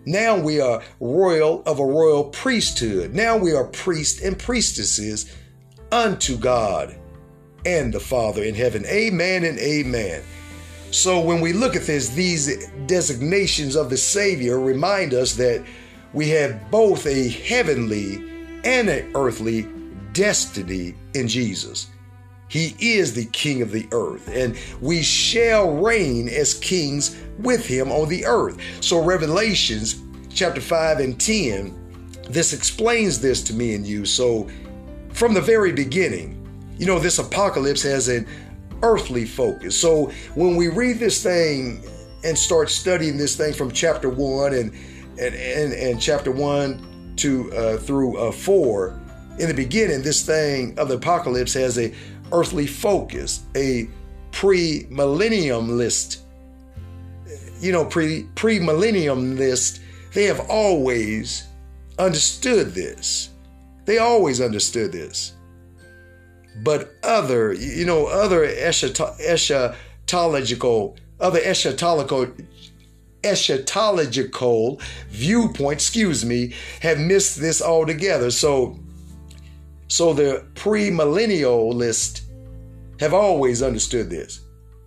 Now 0.06 0.38
we 0.38 0.62
are 0.62 0.84
royal 1.00 1.64
of 1.66 1.80
a 1.80 1.86
royal 1.86 2.26
priesthood. 2.26 3.14
Now 3.14 3.36
we 3.36 3.54
are 3.54 3.66
priests 3.66 4.22
and 4.22 4.38
priestesses 4.38 5.36
unto 5.92 6.38
God 6.38 6.96
and 7.66 7.94
the 7.94 8.00
Father 8.00 8.44
in 8.44 8.56
heaven. 8.56 8.86
Amen 8.86 9.44
and 9.44 9.60
amen. 9.60 10.22
So 10.92 11.20
when 11.20 11.42
we 11.42 11.52
look 11.52 11.76
at 11.76 11.84
this, 11.84 12.10
these 12.10 12.68
designations 12.86 13.76
of 13.76 13.90
the 13.90 13.98
Savior 13.98 14.60
remind 14.60 15.14
us 15.14 15.34
that 15.36 15.66
we 16.14 16.30
have 16.30 16.72
both 16.72 17.06
a 17.06 17.28
heavenly 17.28 18.16
and 18.64 18.90
an 18.90 19.12
earthly 19.16 19.68
destiny 20.14 20.96
in 21.14 21.28
Jesus. 21.28 21.88
He 22.48 22.76
is 22.80 23.14
the 23.14 23.26
King 23.26 23.62
of 23.62 23.72
the 23.72 23.88
earth, 23.92 24.30
and 24.30 24.56
we 24.80 25.02
shall 25.02 25.74
reign 25.74 26.30
as 26.30 26.54
kings 26.54 27.18
with 27.40 27.66
him 27.66 27.92
on 27.92 28.08
the 28.08 28.26
earth. 28.26 28.58
So, 28.82 29.04
Revelations 29.04 30.02
chapter 30.30 30.62
5 30.62 31.00
and 31.00 31.20
10, 31.20 32.22
this 32.30 32.54
explains 32.54 33.20
this 33.20 33.42
to 33.44 33.54
me 33.54 33.74
and 33.74 33.86
you. 33.86 34.06
So, 34.06 34.48
from 35.10 35.34
the 35.34 35.42
very 35.42 35.74
beginning, 35.74 36.45
you 36.78 36.86
know, 36.86 37.00
this 37.00 37.20
apocalypse 37.20 37.82
has 37.84 38.08
an 38.08 38.28
earthly 38.82 39.26
focus. 39.26 39.80
So, 39.80 40.12
when 40.36 40.56
we 40.56 40.68
read 40.68 41.00
this 41.00 41.22
thing 41.24 41.84
and 42.24 42.38
start 42.38 42.70
studying 42.70 43.18
this 43.18 43.36
thing 43.36 43.54
from 43.54 43.72
chapter 43.72 44.10
1 44.10 44.54
and 44.54 44.74
and, 45.18 45.34
and, 45.34 45.74
and 45.74 46.02
chapter 46.02 46.30
1 46.30 47.14
to 47.18 47.54
uh, 47.54 47.78
through 47.78 48.18
uh, 48.18 48.32
4, 48.32 49.00
in 49.40 49.48
the 49.48 49.54
beginning, 49.54 50.02
this 50.02 50.26
thing 50.26 50.78
of 50.78 50.88
the 50.88 50.96
apocalypse 50.96 51.54
has 51.54 51.78
a 51.78 51.94
earthly 52.32 52.68
focus, 52.68 53.44
a 53.56 53.90
pre-millennium 54.32 55.78
list. 55.78 56.22
You 57.60 57.72
know, 57.72 57.86
pre 57.86 58.24
pre-millennium 58.36 59.38
list, 59.38 59.82
they 60.14 60.26
have 60.26 60.42
always 60.50 61.48
understood 61.98 62.74
this. 62.74 63.30
They 63.86 64.00
always 64.00 64.42
understood 64.42 64.92
this. 64.92 65.35
But 66.64 66.96
other, 67.04 67.54
you 67.54 67.86
know, 67.86 68.08
other 68.08 68.48
eschatological, 68.48 70.98
other 71.20 71.40
eschatological 71.40 72.48
eschatological 73.24 74.80
viewpoint, 75.10 75.80
excuse 75.80 76.24
me, 76.24 76.54
have 76.82 77.00
missed 77.00 77.40
this 77.40 77.62
altogether. 77.62 78.32
So 78.32 78.80
so 79.88 80.14
the 80.14 80.46
premillennialists 80.56 82.22
have 83.00 83.14
always 83.14 83.62
understood 83.62 84.10
this. 84.10 84.42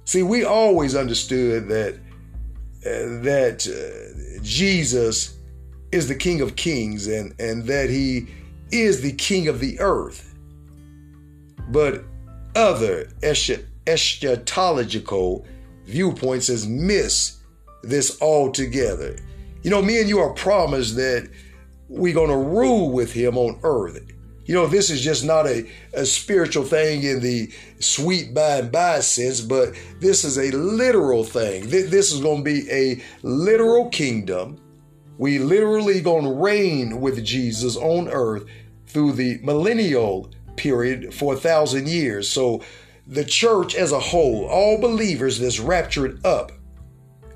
See, 0.05 0.23
we 0.23 0.45
always 0.45 0.95
understood 0.95 1.69
that 1.69 1.95
uh, 1.95 3.23
that 3.23 3.67
uh, 3.67 4.43
Jesus 4.43 5.37
is 5.93 6.09
the 6.09 6.15
King 6.15 6.41
of 6.41 6.57
Kings 6.57 7.07
and 7.07 7.35
and 7.39 7.65
that 7.65 7.91
he 7.91 8.29
is 8.71 9.03
the 9.03 9.13
King 9.13 9.49
of 9.49 9.61
the 9.61 9.79
earth. 9.81 10.28
But 11.69 12.05
other 12.55 13.09
eschatological 13.23 15.45
viewpoints 15.85 16.47
has 16.49 16.67
missed 16.67 17.39
this 17.83 18.21
altogether. 18.21 19.17
You 19.63 19.71
know, 19.71 19.81
me 19.83 20.01
and 20.01 20.09
you 20.09 20.19
are 20.19 20.33
promised 20.35 20.97
that 20.97 21.31
we're 21.89 22.15
going 22.15 22.31
to 22.31 22.37
rule 22.37 22.91
with 22.91 23.13
him 23.13 23.37
on 23.37 23.61
earth. 23.63 24.01
You 24.45 24.55
know, 24.55 24.67
this 24.67 24.89
is 24.89 25.03
just 25.03 25.25
not 25.25 25.47
a, 25.47 25.71
a 25.93 26.07
spiritual 26.07 26.65
thing 26.65 27.03
in 27.03 27.21
the 27.21 27.53
sweet 27.81 28.33
by 28.33 28.61
and 28.61 28.73
by 28.73 29.01
sense, 29.01 29.43
but 29.43 29.75
this 30.01 30.25
is 30.25 30.39
a 30.39 30.51
literal 30.57 31.23
thing. 31.23 31.69
This 31.69 32.13
is 32.13 32.21
going 32.21 32.39
to 32.39 32.45
be 32.45 32.71
a 32.71 33.03
literal 33.23 33.91
kingdom. 33.91 34.59
We 35.19 35.39
literally 35.39 36.01
going 36.01 36.25
to 36.25 36.33
reign 36.33 37.01
with 37.01 37.23
Jesus 37.25 37.77
on 37.77 38.09
earth 38.09 38.45
through 38.87 39.13
the 39.13 39.39
millennial 39.43 40.31
period 40.59 41.15
for 41.15 41.35
a 41.35 41.37
thousand 41.37 41.89
years. 41.89 42.29
So 42.29 42.63
the 43.07 43.25
church 43.25 43.75
as 43.75 43.93
a 43.93 44.01
whole, 44.01 44.47
all 44.47 44.79
believers 44.79 45.39
that's 45.39 45.59
raptured 45.59 46.25
up, 46.27 46.53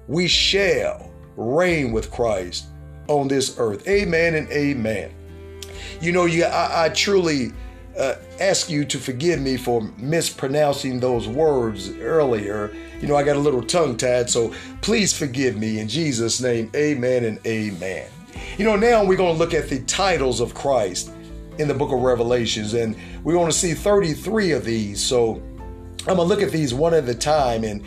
we 0.07 0.29
shall 0.29 1.11
reign 1.37 1.93
with 1.93 2.11
Christ 2.11 2.67
on 3.09 3.29
this 3.29 3.57
earth. 3.59 3.89
Amen 3.89 4.35
and 4.35 4.51
amen. 4.51 5.13
You 6.01 6.13
know, 6.13 6.27
you 6.27 6.45
I, 6.45 6.87
I 6.87 6.89
truly 6.91 7.53
uh, 7.99 8.17
ask 8.41 8.71
you 8.71 8.85
to 8.85 8.99
forgive 8.99 9.41
me 9.41 9.57
for 9.57 9.83
mispronouncing 9.99 11.01
those 11.01 11.29
words 11.29 11.91
earlier. 11.97 12.75
You 13.01 13.09
know, 13.09 13.17
I 13.17 13.23
got 13.23 13.37
a 13.37 13.41
little 13.41 13.63
tongue 13.63 13.97
tied, 13.97 14.31
so 14.31 14.53
please 14.81 15.17
forgive 15.17 15.57
me 15.57 15.79
in 15.79 15.89
Jesus' 15.89 16.41
name. 16.41 16.71
Amen 16.75 17.25
and 17.25 17.39
amen. 17.47 18.09
You 18.59 18.65
know, 18.65 18.77
now 18.77 19.05
we're 19.05 19.17
going 19.17 19.35
to 19.35 19.39
look 19.39 19.55
at 19.55 19.69
the 19.69 19.81
titles 19.83 20.41
of 20.41 20.55
Christ 20.55 21.13
in 21.63 21.69
the 21.69 21.75
book 21.75 21.93
of 21.93 22.01
Revelations, 22.01 22.75
and 22.75 22.97
we 23.25 23.35
want 23.35 23.51
to 23.51 23.59
see 23.59 23.73
33 23.73 24.53
of 24.53 24.65
these. 24.65 25.03
So 25.03 25.43
I'm 26.01 26.17
gonna 26.17 26.25
look 26.25 26.43
at 26.43 26.51
these 26.51 26.75
one 26.75 26.93
at 26.93 27.09
a 27.09 27.15
time, 27.15 27.65
and 27.65 27.83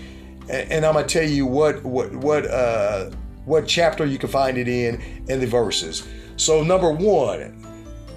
and 0.49 0.85
I'm 0.85 0.93
gonna 0.93 1.05
tell 1.05 1.27
you 1.27 1.45
what 1.45 1.83
what 1.83 2.15
what 2.15 2.45
uh, 2.49 3.11
what 3.45 3.67
chapter 3.67 4.05
you 4.05 4.17
can 4.17 4.29
find 4.29 4.57
it 4.57 4.67
in 4.67 5.01
and 5.29 5.41
the 5.41 5.47
verses. 5.47 6.07
So 6.37 6.63
number 6.63 6.91
one, 6.91 7.61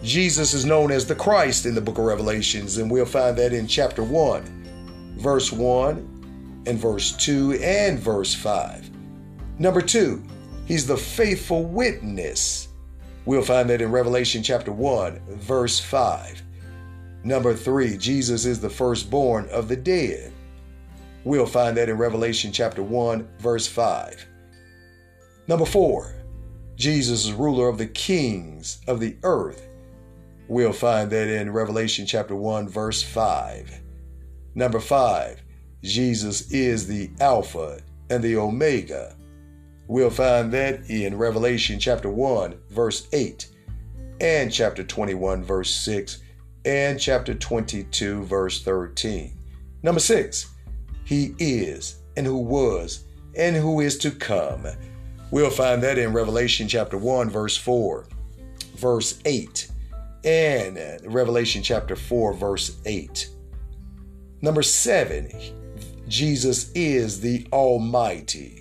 Jesus 0.02 0.54
is 0.54 0.64
known 0.64 0.92
as 0.92 1.06
the 1.06 1.14
Christ 1.14 1.66
in 1.66 1.74
the 1.74 1.80
book 1.80 1.98
of 1.98 2.04
Revelations, 2.04 2.78
and 2.78 2.90
we'll 2.90 3.04
find 3.04 3.36
that 3.36 3.52
in 3.52 3.66
chapter 3.66 4.02
1, 4.02 5.16
verse 5.18 5.52
1, 5.52 6.62
and 6.66 6.78
verse 6.78 7.12
2, 7.16 7.54
and 7.62 7.98
verse 7.98 8.34
5. 8.34 8.90
Number 9.58 9.80
2, 9.80 10.22
he's 10.66 10.86
the 10.86 10.96
faithful 10.96 11.64
witness. 11.64 12.67
We'll 13.28 13.42
find 13.42 13.68
that 13.68 13.82
in 13.82 13.92
Revelation 13.92 14.42
chapter 14.42 14.72
1, 14.72 15.20
verse 15.32 15.78
5. 15.78 16.42
Number 17.24 17.52
3, 17.52 17.98
Jesus 17.98 18.46
is 18.46 18.58
the 18.58 18.70
firstborn 18.70 19.50
of 19.50 19.68
the 19.68 19.76
dead. 19.76 20.32
We'll 21.24 21.44
find 21.44 21.76
that 21.76 21.90
in 21.90 21.98
Revelation 21.98 22.52
chapter 22.52 22.82
1, 22.82 23.28
verse 23.38 23.66
5. 23.66 24.26
Number 25.46 25.66
4, 25.66 26.14
Jesus 26.76 27.26
is 27.26 27.32
ruler 27.32 27.68
of 27.68 27.76
the 27.76 27.88
kings 27.88 28.78
of 28.86 28.98
the 28.98 29.14
earth. 29.22 29.68
We'll 30.48 30.72
find 30.72 31.10
that 31.10 31.28
in 31.28 31.52
Revelation 31.52 32.06
chapter 32.06 32.34
1, 32.34 32.66
verse 32.66 33.02
5. 33.02 33.78
Number 34.54 34.80
5, 34.80 35.42
Jesus 35.82 36.50
is 36.50 36.86
the 36.86 37.10
Alpha 37.20 37.82
and 38.08 38.24
the 38.24 38.38
Omega. 38.38 39.17
We'll 39.88 40.10
find 40.10 40.52
that 40.52 40.90
in 40.90 41.16
Revelation 41.16 41.80
chapter 41.80 42.10
1, 42.10 42.54
verse 42.68 43.08
8, 43.12 43.48
and 44.20 44.52
chapter 44.52 44.84
21, 44.84 45.42
verse 45.42 45.74
6, 45.74 46.22
and 46.66 47.00
chapter 47.00 47.34
22, 47.34 48.24
verse 48.24 48.62
13. 48.62 49.32
Number 49.82 49.98
6, 49.98 50.50
He 51.04 51.34
is, 51.38 52.02
and 52.18 52.26
who 52.26 52.36
was, 52.36 53.04
and 53.34 53.56
who 53.56 53.80
is 53.80 53.96
to 53.98 54.10
come. 54.10 54.66
We'll 55.30 55.48
find 55.48 55.82
that 55.82 55.96
in 55.96 56.12
Revelation 56.12 56.68
chapter 56.68 56.98
1, 56.98 57.30
verse 57.30 57.56
4, 57.56 58.06
verse 58.76 59.20
8, 59.24 59.70
and 60.24 60.78
Revelation 61.04 61.62
chapter 61.62 61.96
4, 61.96 62.34
verse 62.34 62.76
8. 62.84 63.30
Number 64.42 64.62
seven, 64.62 65.30
Jesus 66.06 66.70
is 66.74 67.20
the 67.20 67.46
Almighty. 67.52 68.57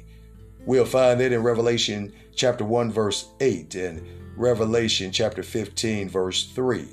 We'll 0.67 0.85
find 0.85 1.21
that 1.21 1.31
in 1.31 1.43
Revelation 1.43 2.11
chapter 2.35 2.65
1, 2.65 2.91
verse 2.91 3.29
8, 3.39 3.73
and 3.75 4.05
Revelation 4.35 5.13
chapter 5.13 5.41
15, 5.41 6.09
verse 6.09 6.43
3. 6.51 6.85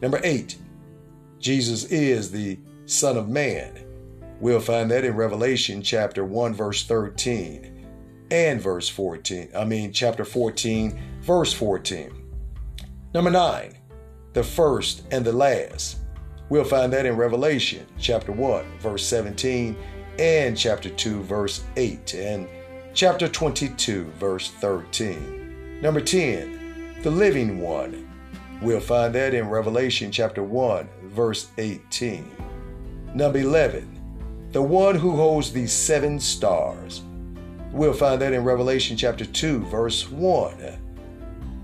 Number 0.00 0.20
eight, 0.24 0.56
Jesus 1.38 1.84
is 1.84 2.30
the 2.30 2.58
Son 2.86 3.18
of 3.18 3.28
Man. 3.28 3.78
We'll 4.40 4.58
find 4.58 4.90
that 4.90 5.04
in 5.04 5.16
Revelation 5.16 5.82
chapter 5.82 6.24
1, 6.24 6.54
verse 6.54 6.86
13, 6.86 7.86
and 8.30 8.60
verse 8.60 8.88
14. 8.88 9.50
I 9.54 9.66
mean, 9.66 9.92
chapter 9.92 10.24
14, 10.24 10.98
verse 11.20 11.52
14. 11.52 12.10
Number 13.12 13.30
9, 13.30 13.76
the 14.32 14.42
first 14.42 15.02
and 15.10 15.26
the 15.26 15.32
last. 15.32 15.98
We'll 16.48 16.64
find 16.64 16.90
that 16.94 17.04
in 17.04 17.16
Revelation 17.16 17.86
chapter 17.98 18.32
1, 18.32 18.78
verse 18.78 19.04
17, 19.04 19.76
and 20.18 20.56
chapter 20.56 20.88
2, 20.88 21.22
verse 21.22 21.62
8, 21.76 22.14
and 22.14 22.48
chapter 22.94 23.26
22, 23.26 24.04
verse 24.20 24.52
13. 24.52 25.80
Number 25.82 26.00
10, 26.00 27.00
the 27.02 27.10
living 27.10 27.58
one. 27.58 28.08
We'll 28.62 28.78
find 28.78 29.12
that 29.16 29.34
in 29.34 29.48
Revelation 29.48 30.12
chapter 30.12 30.44
1, 30.44 30.88
verse 31.06 31.48
18. 31.58 32.30
Number 33.12 33.38
11, 33.38 34.48
the 34.52 34.62
one 34.62 34.94
who 34.94 35.16
holds 35.16 35.52
the 35.52 35.66
seven 35.66 36.20
stars. 36.20 37.02
We'll 37.72 37.92
find 37.92 38.22
that 38.22 38.32
in 38.32 38.44
Revelation 38.44 38.96
chapter 38.96 39.24
2, 39.24 39.64
verse 39.64 40.08
1. 40.08 40.78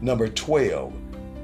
Number 0.01 0.29
12, 0.29 0.93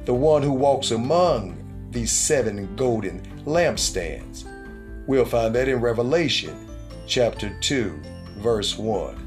the 0.04 0.14
one 0.14 0.42
who 0.42 0.52
walks 0.52 0.90
among 0.90 1.62
these 1.92 2.10
seven 2.10 2.74
golden 2.74 3.22
lampstands. 3.44 4.48
We'll 5.06 5.24
find 5.24 5.54
that 5.54 5.68
in 5.68 5.80
Revelation 5.80 6.68
chapter 7.06 7.56
2, 7.60 8.02
verse 8.38 8.76
1. 8.76 9.25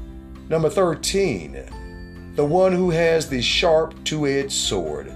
Number 0.50 0.68
13, 0.68 2.32
the 2.34 2.44
one 2.44 2.72
who 2.72 2.90
has 2.90 3.28
the 3.28 3.40
sharp 3.40 3.94
two 4.02 4.26
edged 4.26 4.50
sword. 4.50 5.12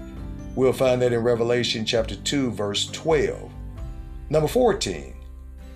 We'll 0.55 0.71
find 0.71 1.01
that 1.01 1.11
in 1.11 1.23
Revelation 1.23 1.83
chapter 1.83 2.15
2, 2.15 2.51
verse 2.51 2.87
12. 2.91 3.51
Number 4.29 4.47
14, 4.47 5.13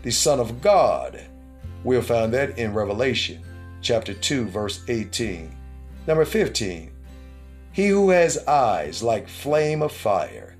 the 0.03 0.11
Son 0.11 0.39
of 0.39 0.61
God. 0.61 1.21
We'll 1.83 2.01
find 2.01 2.33
that 2.33 2.57
in 2.57 2.73
Revelation 2.73 3.43
chapter 3.81 4.13
2, 4.13 4.45
verse 4.45 4.81
18. 4.87 5.53
Number 6.07 6.23
15, 6.23 6.93
he 7.73 7.87
who 7.89 8.11
has 8.11 8.37
eyes 8.47 9.03
like 9.03 9.27
flame 9.27 9.81
of 9.81 9.91
fire. 9.91 10.55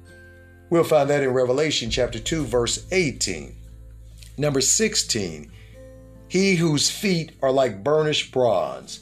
We'll 0.70 0.84
find 0.84 1.10
that 1.10 1.24
in 1.24 1.30
Revelation 1.30 1.90
chapter 1.90 2.20
2, 2.20 2.44
verse 2.44 2.86
18. 2.92 3.56
Number 4.38 4.60
16, 4.60 5.50
he 6.30 6.56
whose 6.56 6.90
feet 6.90 7.34
are 7.42 7.52
like 7.52 7.84
burnished 7.84 8.32
bronze. 8.32 9.02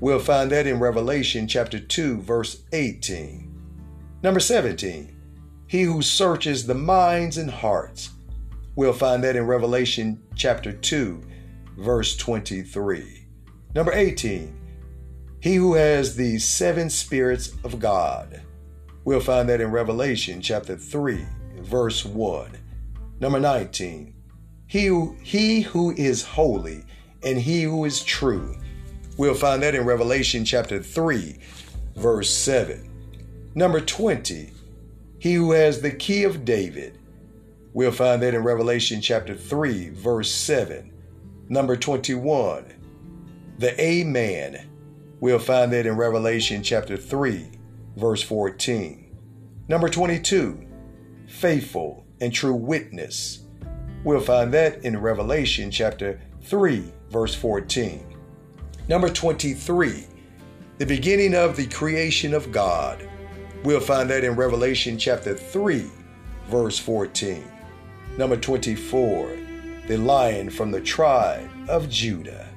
We'll 0.00 0.20
find 0.20 0.50
that 0.52 0.66
in 0.66 0.78
Revelation 0.78 1.46
chapter 1.46 1.78
2, 1.78 2.22
verse 2.22 2.62
18. 2.72 3.48
Number 4.22 4.40
17, 4.40 5.16
he 5.66 5.82
who 5.82 6.00
searches 6.00 6.66
the 6.66 6.74
minds 6.74 7.36
and 7.36 7.50
hearts. 7.50 8.10
We'll 8.76 8.92
find 8.92 9.22
that 9.24 9.36
in 9.36 9.46
Revelation 9.46 10.22
chapter 10.36 10.72
2, 10.72 11.20
verse 11.78 12.16
23. 12.16 13.26
Number 13.74 13.92
18, 13.92 14.56
he 15.40 15.56
who 15.56 15.74
has 15.74 16.14
the 16.14 16.38
seven 16.38 16.88
spirits 16.88 17.52
of 17.64 17.80
God. 17.80 18.42
We'll 19.04 19.20
find 19.20 19.48
that 19.48 19.60
in 19.60 19.70
Revelation 19.70 20.40
chapter 20.40 20.76
3, 20.76 21.26
verse 21.62 22.04
1. 22.04 22.56
Number 23.18 23.40
19, 23.40 24.14
he 24.70 24.88
he 25.24 25.62
who 25.62 25.90
is 25.96 26.22
holy 26.22 26.84
and 27.24 27.36
he 27.36 27.64
who 27.64 27.84
is 27.84 28.04
true. 28.04 28.56
We'll 29.16 29.34
find 29.34 29.64
that 29.64 29.74
in 29.74 29.84
Revelation 29.84 30.44
chapter 30.44 30.80
3, 30.80 31.36
verse 31.96 32.30
7. 32.32 32.88
Number 33.56 33.80
20, 33.80 34.52
he 35.18 35.34
who 35.34 35.50
has 35.50 35.80
the 35.82 35.90
key 35.90 36.22
of 36.22 36.44
David. 36.44 36.98
We'll 37.72 37.90
find 37.90 38.22
that 38.22 38.32
in 38.32 38.44
Revelation 38.44 39.00
chapter 39.00 39.34
3, 39.34 39.88
verse 39.90 40.30
7. 40.30 40.92
Number 41.48 41.76
21, 41.76 42.72
the 43.58 43.82
Amen. 43.82 44.70
We'll 45.18 45.40
find 45.40 45.72
that 45.72 45.86
in 45.86 45.96
Revelation 45.96 46.62
chapter 46.62 46.96
3, 46.96 47.50
verse 47.96 48.22
14. 48.22 49.16
Number 49.66 49.88
22, 49.88 50.64
faithful 51.26 52.06
and 52.20 52.32
true 52.32 52.54
witness. 52.54 53.40
We'll 54.02 54.20
find 54.20 54.52
that 54.54 54.82
in 54.82 54.98
Revelation 54.98 55.70
chapter 55.70 56.18
3, 56.44 56.90
verse 57.10 57.34
14. 57.34 58.16
Number 58.88 59.10
23, 59.10 60.06
the 60.78 60.86
beginning 60.86 61.34
of 61.34 61.54
the 61.54 61.66
creation 61.66 62.32
of 62.32 62.50
God. 62.50 63.06
We'll 63.62 63.80
find 63.80 64.08
that 64.08 64.24
in 64.24 64.36
Revelation 64.36 64.96
chapter 64.96 65.34
3, 65.36 65.90
verse 66.48 66.78
14. 66.78 67.44
Number 68.16 68.38
24, 68.38 69.36
the 69.86 69.98
lion 69.98 70.48
from 70.48 70.70
the 70.70 70.80
tribe 70.80 71.50
of 71.68 71.90
Judah. 71.90 72.48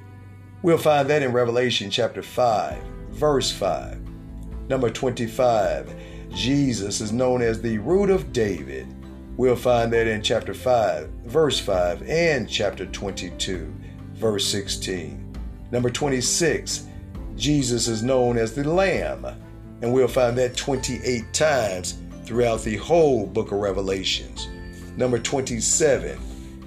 We'll 0.62 0.78
find 0.78 1.10
that 1.10 1.22
in 1.22 1.32
Revelation 1.32 1.90
chapter 1.90 2.22
5, 2.22 2.82
verse 3.10 3.52
5. 3.52 4.00
Number 4.70 4.88
25, 4.88 5.94
Jesus 6.30 7.02
is 7.02 7.12
known 7.12 7.42
as 7.42 7.60
the 7.60 7.76
root 7.78 8.08
of 8.08 8.32
David. 8.32 8.88
We'll 9.36 9.56
find 9.56 9.92
that 9.92 10.06
in 10.06 10.22
chapter 10.22 10.54
5, 10.54 11.08
verse 11.26 11.58
5, 11.58 12.02
and 12.08 12.48
chapter 12.48 12.86
22, 12.86 13.74
verse 14.12 14.46
16. 14.46 15.36
Number 15.72 15.90
26, 15.90 16.86
Jesus 17.34 17.88
is 17.88 18.04
known 18.04 18.38
as 18.38 18.54
the 18.54 18.62
Lamb, 18.62 19.26
and 19.82 19.92
we'll 19.92 20.06
find 20.06 20.38
that 20.38 20.56
28 20.56 21.32
times 21.32 21.98
throughout 22.22 22.62
the 22.62 22.76
whole 22.76 23.26
book 23.26 23.50
of 23.50 23.58
Revelations. 23.58 24.46
Number 24.96 25.18
27, 25.18 26.16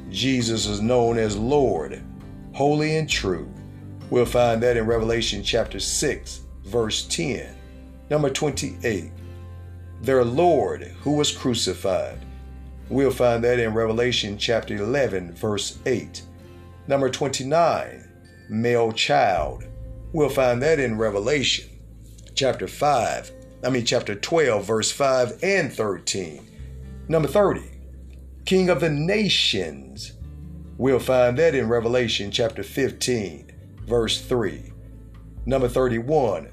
Jesus 0.10 0.66
is 0.66 0.82
known 0.82 1.18
as 1.18 1.38
Lord, 1.38 2.04
holy 2.54 2.98
and 2.98 3.10
true. 3.10 3.50
We'll 4.10 4.26
find 4.26 4.62
that 4.64 4.76
in 4.76 4.86
Revelation 4.86 5.42
chapter 5.42 5.80
6, 5.80 6.42
verse 6.66 7.06
10. 7.08 7.56
Number 8.10 8.30
28, 8.30 9.10
their 10.02 10.26
Lord 10.26 10.84
who 11.00 11.14
was 11.14 11.32
crucified. 11.32 12.20
We'll 12.90 13.12
find 13.12 13.44
that 13.44 13.60
in 13.60 13.74
Revelation 13.74 14.38
chapter 14.38 14.76
11, 14.76 15.34
verse 15.34 15.80
8. 15.86 16.22
Number 16.88 17.10
29, 17.10 18.08
male 18.50 18.92
child. 18.94 19.66
We'll 20.14 20.30
find 20.30 20.62
that 20.62 20.80
in 20.80 20.98
Revelation 20.98 21.70
chapter 22.34 22.68
5, 22.68 23.32
I 23.66 23.70
mean 23.70 23.86
chapter 23.86 24.16
12, 24.16 24.66
verse 24.66 24.92
5 24.92 25.40
and 25.44 25.74
13. 25.74 26.48
Number 27.10 27.28
30, 27.28 27.62
king 28.46 28.70
of 28.70 28.80
the 28.80 28.90
nations. 28.90 30.14
We'll 30.78 31.00
find 31.00 31.38
that 31.40 31.56
in 31.56 31.68
Revelation 31.68 32.32
chapter 32.32 32.64
15, 32.64 33.52
verse 33.86 34.22
3. 34.22 34.72
Number 35.46 35.68
31, 35.68 36.52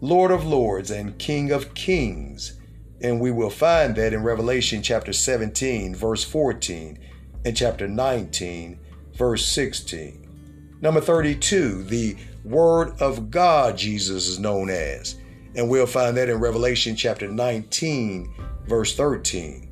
Lord 0.00 0.30
of 0.30 0.44
Lords 0.44 0.90
and 0.90 1.18
King 1.18 1.50
of 1.50 1.74
Kings. 1.74 2.60
And 3.02 3.20
we 3.20 3.30
will 3.30 3.50
find 3.50 3.96
that 3.96 4.12
in 4.12 4.22
Revelation 4.22 4.80
chapter 4.80 5.12
17, 5.12 5.94
verse 5.94 6.22
14, 6.22 6.98
and 7.44 7.56
chapter 7.56 7.88
19, 7.88 8.78
verse 9.14 9.44
16. 9.46 10.78
Number 10.80 11.00
32, 11.00 11.82
the 11.84 12.16
Word 12.44 13.00
of 13.00 13.30
God, 13.30 13.76
Jesus 13.76 14.28
is 14.28 14.38
known 14.38 14.70
as. 14.70 15.16
And 15.54 15.68
we'll 15.68 15.86
find 15.86 16.16
that 16.16 16.28
in 16.28 16.38
Revelation 16.38 16.96
chapter 16.96 17.28
19, 17.28 18.32
verse 18.66 18.94
13. 18.96 19.68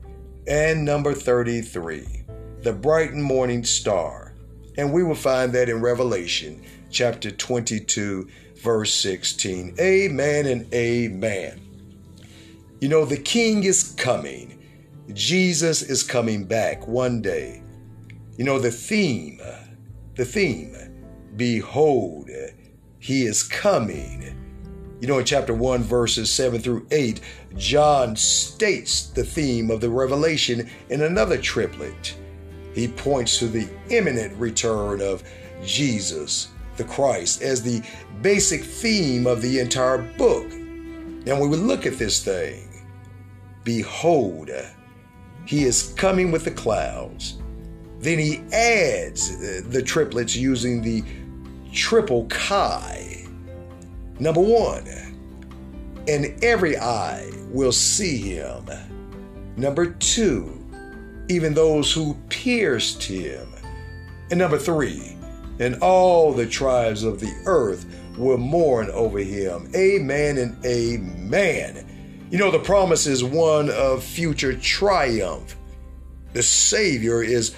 And 0.47 0.85
number 0.85 1.14
33, 1.14 2.25
the 2.62 2.73
bright 2.73 3.12
and 3.12 3.23
morning 3.23 3.64
star. 3.64 4.35
And 4.77 4.93
we 4.93 5.03
will 5.05 5.14
find 5.14 5.53
that 5.53 5.69
in 5.69 5.81
Revelation 5.81 6.62
chapter 6.90 7.31
22, 7.31 8.29
verse 8.57 8.93
16. 8.93 9.77
Amen 9.81 10.47
and 10.47 10.73
amen. 10.75 11.69
You 12.81 12.88
know, 12.88 13.05
the 13.05 13.19
King 13.19 13.64
is 13.64 13.95
coming. 13.99 14.59
Jesus 15.12 15.83
is 15.83 16.03
coming 16.03 16.45
back 16.45 16.88
one 16.88 17.21
day. 17.21 17.62
You 18.38 18.45
know, 18.45 18.59
the 18.59 18.71
theme, 18.71 19.38
the 20.14 20.25
theme, 20.25 20.75
behold, 21.37 22.31
he 22.99 23.27
is 23.27 23.43
coming. 23.43 24.35
You 25.01 25.09
know, 25.09 25.19
in 25.19 25.27
chapter 25.27 25.53
1, 25.53 25.83
verses 25.83 26.33
7 26.33 26.61
through 26.61 26.87
8, 26.90 27.21
John 27.57 28.16
states 28.16 29.09
the 29.09 29.25
theme 29.25 29.71
of 29.71 29.83
the 29.83 29.90
revelation 29.90 30.71
in 30.88 31.03
another 31.03 31.37
triplet. 31.37 32.16
He 32.75 32.88
points 32.88 33.38
to 33.40 33.49
the 33.49 33.69
imminent 33.90 34.35
return 34.38 35.03
of 35.03 35.23
Jesus 35.62 36.49
the 36.79 36.85
Christ 36.85 37.43
as 37.43 37.62
the 37.62 37.83
basic 38.23 38.64
theme 38.64 39.27
of 39.27 39.43
the 39.43 39.59
entire 39.59 39.99
book. 39.99 40.51
And 40.51 41.38
when 41.38 41.51
we 41.51 41.59
look 41.59 41.85
at 41.85 41.99
this 41.99 42.25
thing, 42.25 42.69
behold, 43.64 44.51
he 45.46 45.64
is 45.64 45.92
coming 45.96 46.31
with 46.31 46.44
the 46.44 46.51
clouds. 46.51 47.38
Then 47.99 48.18
he 48.18 48.38
adds 48.53 49.31
uh, 49.31 49.62
the 49.66 49.83
triplets 49.83 50.35
using 50.35 50.81
the 50.81 51.05
triple 51.73 52.27
kai. 52.27 53.27
Number 54.18 54.40
one, 54.40 54.87
and 56.09 56.42
every 56.42 56.77
eye 56.77 57.31
will 57.51 57.73
see 57.73 58.18
him. 58.18 58.64
Number 59.57 59.92
two, 59.92 60.57
even 61.29 61.55
those 61.55 61.92
who 61.92 62.14
pierced 62.29 63.03
him. 63.03 63.49
And 64.31 64.38
number 64.38 64.59
three, 64.59 65.16
and 65.59 65.77
all 65.83 66.33
the 66.33 66.46
tribes 66.46 67.03
of 67.03 67.20
the 67.20 67.33
earth 67.44 67.87
will 68.16 68.38
mourn 68.38 68.90
over 68.90 69.18
him. 69.18 69.70
Amen 69.75 70.38
and 70.38 70.64
amen. 70.64 71.87
You 72.31 72.38
know, 72.38 72.53
the 72.53 72.61
promise 72.61 73.09
is 73.09 73.25
one 73.25 73.71
of 73.71 74.05
future 74.05 74.55
triumph. 74.55 75.57
The 76.33 76.45
Savior 76.45 77.25
is 77.25 77.57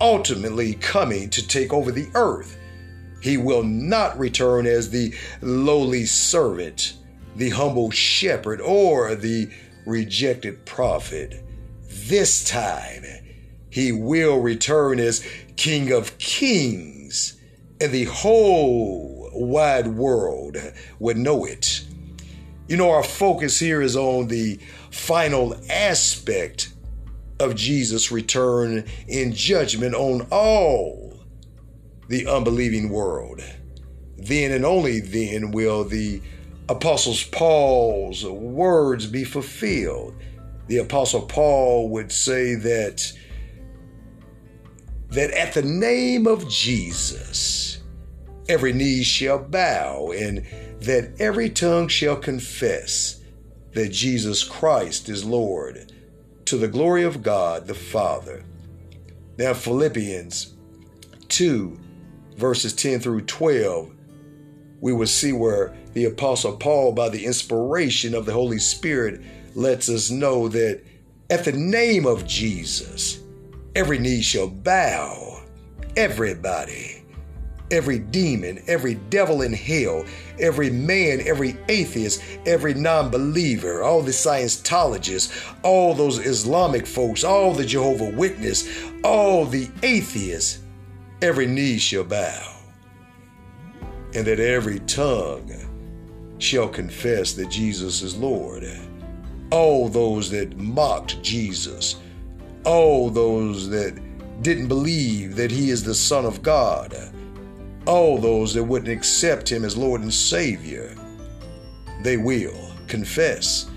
ultimately 0.00 0.74
coming 0.74 1.28
to 1.30 1.44
take 1.44 1.72
over 1.72 1.90
the 1.90 2.06
earth. 2.14 2.56
He 3.20 3.36
will 3.36 3.64
not 3.64 4.16
return 4.16 4.64
as 4.64 4.90
the 4.90 5.12
lowly 5.40 6.04
servant, 6.04 6.94
the 7.34 7.50
humble 7.50 7.90
shepherd, 7.90 8.60
or 8.60 9.16
the 9.16 9.50
rejected 9.86 10.64
prophet. 10.66 11.44
This 11.88 12.48
time, 12.48 13.04
he 13.70 13.90
will 13.90 14.38
return 14.38 15.00
as 15.00 15.26
King 15.56 15.90
of 15.90 16.16
Kings, 16.18 17.40
and 17.80 17.90
the 17.90 18.04
whole 18.04 19.30
wide 19.34 19.88
world 19.88 20.58
would 21.00 21.16
know 21.16 21.44
it. 21.44 21.84
You 22.72 22.78
know, 22.78 22.90
our 22.90 23.02
focus 23.02 23.58
here 23.58 23.82
is 23.82 23.96
on 23.96 24.28
the 24.28 24.58
final 24.90 25.54
aspect 25.68 26.72
of 27.38 27.54
Jesus' 27.54 28.10
return 28.10 28.86
in 29.06 29.34
judgment 29.34 29.94
on 29.94 30.26
all 30.30 31.20
the 32.08 32.26
unbelieving 32.26 32.88
world. 32.88 33.42
Then 34.16 34.52
and 34.52 34.64
only 34.64 35.00
then 35.00 35.50
will 35.50 35.84
the 35.84 36.22
Apostles 36.70 37.24
Paul's 37.24 38.24
words 38.24 39.06
be 39.06 39.24
fulfilled. 39.24 40.14
The 40.68 40.78
Apostle 40.78 41.26
Paul 41.26 41.90
would 41.90 42.10
say 42.10 42.54
that 42.54 43.12
that 45.10 45.30
at 45.32 45.52
the 45.52 45.60
name 45.60 46.26
of 46.26 46.48
Jesus 46.48 47.82
every 48.48 48.72
knee 48.72 49.02
shall 49.02 49.40
bow 49.40 50.12
and 50.12 50.46
that 50.84 51.12
every 51.20 51.48
tongue 51.48 51.88
shall 51.88 52.16
confess 52.16 53.20
that 53.72 53.92
Jesus 53.92 54.44
Christ 54.44 55.08
is 55.08 55.24
Lord 55.24 55.92
to 56.44 56.56
the 56.56 56.68
glory 56.68 57.04
of 57.04 57.22
God 57.22 57.66
the 57.66 57.74
Father. 57.74 58.44
Now, 59.38 59.54
Philippians 59.54 60.54
2, 61.28 61.78
verses 62.36 62.74
10 62.74 63.00
through 63.00 63.22
12, 63.22 63.90
we 64.80 64.92
will 64.92 65.06
see 65.06 65.32
where 65.32 65.74
the 65.92 66.06
Apostle 66.06 66.56
Paul, 66.56 66.92
by 66.92 67.08
the 67.08 67.24
inspiration 67.24 68.14
of 68.14 68.26
the 68.26 68.32
Holy 68.32 68.58
Spirit, 68.58 69.22
lets 69.54 69.88
us 69.88 70.10
know 70.10 70.48
that 70.48 70.82
at 71.30 71.44
the 71.44 71.52
name 71.52 72.06
of 72.06 72.26
Jesus, 72.26 73.20
every 73.74 73.98
knee 73.98 74.20
shall 74.20 74.48
bow, 74.48 75.40
everybody 75.96 77.02
every 77.72 77.98
demon, 77.98 78.62
every 78.68 78.94
devil 78.94 79.42
in 79.42 79.52
hell, 79.52 80.04
every 80.42 80.68
man, 80.68 81.22
every 81.24 81.56
atheist, 81.68 82.22
every 82.44 82.74
non 82.74 83.10
believer, 83.10 83.82
all 83.82 84.02
the 84.02 84.10
Scientologists, 84.10 85.54
all 85.62 85.94
those 85.94 86.18
Islamic 86.18 86.86
folks, 86.86 87.24
all 87.24 87.54
the 87.54 87.64
Jehovah 87.64 88.10
Witness, 88.10 88.68
all 89.04 89.46
the 89.46 89.70
atheists, 89.82 90.58
every 91.22 91.46
knee 91.46 91.78
shall 91.78 92.04
bow, 92.04 92.56
and 94.14 94.26
that 94.26 94.40
every 94.40 94.80
tongue 94.80 95.50
shall 96.38 96.68
confess 96.68 97.32
that 97.34 97.48
Jesus 97.48 98.02
is 98.02 98.16
Lord. 98.16 98.64
All 99.50 99.88
those 99.88 100.30
that 100.30 100.56
mocked 100.56 101.22
Jesus, 101.22 101.96
all 102.64 103.10
those 103.10 103.68
that 103.68 103.98
didn't 104.42 104.66
believe 104.66 105.36
that 105.36 105.50
he 105.50 105.70
is 105.70 105.84
the 105.84 105.94
Son 105.94 106.24
of 106.24 106.42
God, 106.42 106.96
all 107.86 108.18
those 108.18 108.54
that 108.54 108.64
wouldn't 108.64 108.90
accept 108.90 109.50
him 109.50 109.64
as 109.64 109.76
Lord 109.76 110.00
and 110.00 110.12
Savior, 110.12 110.94
they 112.02 112.16
will 112.16 112.72
confess 112.88 113.70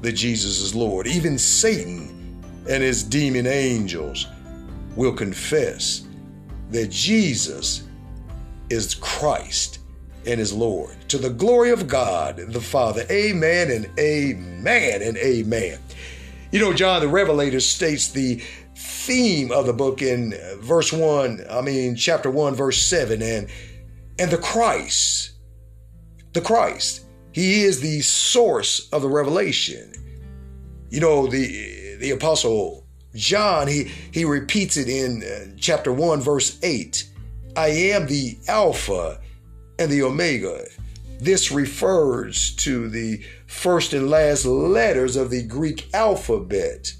that 0.00 0.12
Jesus 0.12 0.60
is 0.60 0.74
Lord. 0.74 1.06
Even 1.06 1.38
Satan 1.38 2.42
and 2.68 2.82
his 2.82 3.02
demon 3.02 3.46
angels 3.46 4.26
will 4.96 5.12
confess 5.12 6.06
that 6.70 6.90
Jesus 6.90 7.84
is 8.70 8.94
Christ 8.94 9.78
and 10.26 10.40
is 10.40 10.52
Lord. 10.52 10.96
To 11.08 11.18
the 11.18 11.30
glory 11.30 11.70
of 11.70 11.88
God 11.88 12.36
the 12.36 12.60
Father. 12.60 13.04
Amen 13.10 13.70
and 13.70 13.88
amen 13.98 15.02
and 15.02 15.16
amen. 15.16 15.78
You 16.50 16.60
know, 16.60 16.72
John 16.72 17.00
the 17.00 17.08
Revelator 17.08 17.60
states 17.60 18.08
the 18.08 18.42
theme 18.82 19.52
of 19.52 19.66
the 19.66 19.72
book 19.72 20.02
in 20.02 20.34
verse 20.60 20.92
1, 20.92 21.44
I 21.50 21.60
mean 21.60 21.96
chapter 21.96 22.30
1 22.30 22.54
verse 22.54 22.82
7 22.82 23.22
and 23.22 23.48
and 24.18 24.30
the 24.30 24.38
Christ. 24.38 25.32
The 26.32 26.40
Christ. 26.40 27.06
He 27.32 27.62
is 27.62 27.80
the 27.80 28.00
source 28.02 28.88
of 28.90 29.02
the 29.02 29.08
revelation. 29.08 29.92
You 30.90 31.00
know, 31.00 31.26
the 31.26 31.96
the 32.00 32.10
apostle 32.10 32.86
John, 33.14 33.68
he 33.68 33.90
he 34.12 34.24
repeats 34.24 34.76
it 34.76 34.88
in 34.88 35.22
uh, 35.22 35.56
chapter 35.58 35.92
1 35.92 36.20
verse 36.20 36.58
8. 36.62 37.08
I 37.56 37.68
am 37.68 38.06
the 38.06 38.38
alpha 38.48 39.20
and 39.78 39.90
the 39.90 40.02
omega. 40.02 40.64
This 41.20 41.52
refers 41.52 42.54
to 42.56 42.88
the 42.88 43.22
first 43.46 43.92
and 43.92 44.10
last 44.10 44.44
letters 44.44 45.16
of 45.16 45.30
the 45.30 45.42
Greek 45.42 45.88
alphabet 45.94 46.94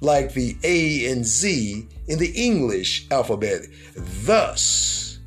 like 0.00 0.32
the 0.32 0.56
A 0.62 1.10
and 1.10 1.24
Z 1.24 1.86
in 2.06 2.18
the 2.18 2.32
English 2.34 3.06
alphabet. 3.10 3.62
Thus, 3.96 5.18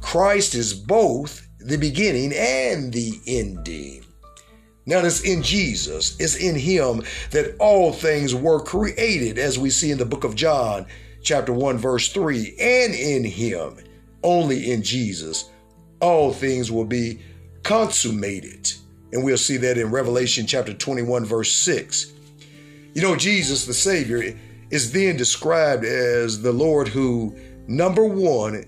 Christ 0.00 0.54
is 0.54 0.72
both 0.72 1.46
the 1.58 1.76
beginning 1.76 2.32
and 2.34 2.92
the 2.92 3.20
ending. 3.26 4.04
Now, 4.88 5.00
it's 5.00 5.22
in 5.22 5.42
Jesus, 5.42 6.16
it's 6.20 6.36
in 6.36 6.54
Him 6.54 7.02
that 7.32 7.56
all 7.58 7.92
things 7.92 8.34
were 8.34 8.60
created, 8.60 9.36
as 9.36 9.58
we 9.58 9.68
see 9.68 9.90
in 9.90 9.98
the 9.98 10.06
book 10.06 10.22
of 10.22 10.36
John, 10.36 10.86
chapter 11.22 11.52
1, 11.52 11.76
verse 11.76 12.12
3. 12.12 12.54
And 12.60 12.94
in 12.94 13.24
Him, 13.24 13.78
only 14.22 14.70
in 14.70 14.84
Jesus, 14.84 15.50
all 16.00 16.32
things 16.32 16.70
will 16.70 16.84
be 16.84 17.20
consummated. 17.64 18.72
And 19.12 19.24
we'll 19.24 19.38
see 19.38 19.56
that 19.56 19.76
in 19.76 19.90
Revelation 19.90 20.46
chapter 20.46 20.72
21, 20.72 21.24
verse 21.24 21.52
6. 21.52 22.12
You 22.96 23.02
know, 23.02 23.14
Jesus, 23.14 23.66
the 23.66 23.74
Savior, 23.74 24.34
is 24.70 24.90
then 24.90 25.18
described 25.18 25.84
as 25.84 26.40
the 26.40 26.50
Lord 26.50 26.88
who, 26.88 27.36
number 27.68 28.06
one, 28.06 28.64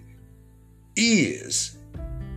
is, 0.97 1.79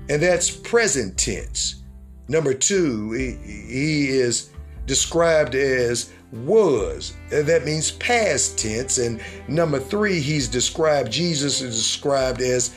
and 0.07 0.21
that's 0.23 0.49
present 0.49 1.17
tense. 1.17 1.83
Number 2.29 2.53
two, 2.53 3.11
he, 3.11 4.07
is 4.07 4.51
described 4.85 5.53
as 5.53 6.13
was, 6.31 7.13
and 7.29 7.45
that 7.47 7.65
means 7.65 7.91
past 7.91 8.57
tense. 8.57 8.97
And 8.97 9.21
number 9.49 9.77
three, 9.77 10.21
he's 10.21 10.47
described, 10.47 11.11
Jesus 11.11 11.59
is 11.59 11.75
described 11.75 12.39
as 12.39 12.73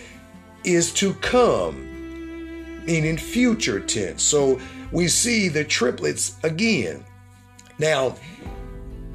is 0.64 0.92
to 0.94 1.14
come, 1.14 2.84
meaning 2.84 3.16
future 3.16 3.78
tense. 3.78 4.24
So 4.24 4.60
we 4.90 5.06
see 5.06 5.46
the 5.46 5.62
triplets 5.62 6.34
again. 6.42 7.04
Now, 7.78 8.16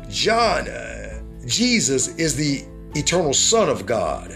John, 0.09 0.67
uh, 0.67 1.21
Jesus 1.45 2.09
is 2.15 2.35
the 2.35 2.65
eternal 2.95 3.33
Son 3.33 3.69
of 3.69 3.85
God. 3.85 4.35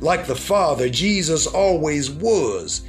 Like 0.00 0.26
the 0.26 0.36
Father, 0.36 0.88
Jesus 0.88 1.46
always 1.46 2.10
was. 2.10 2.82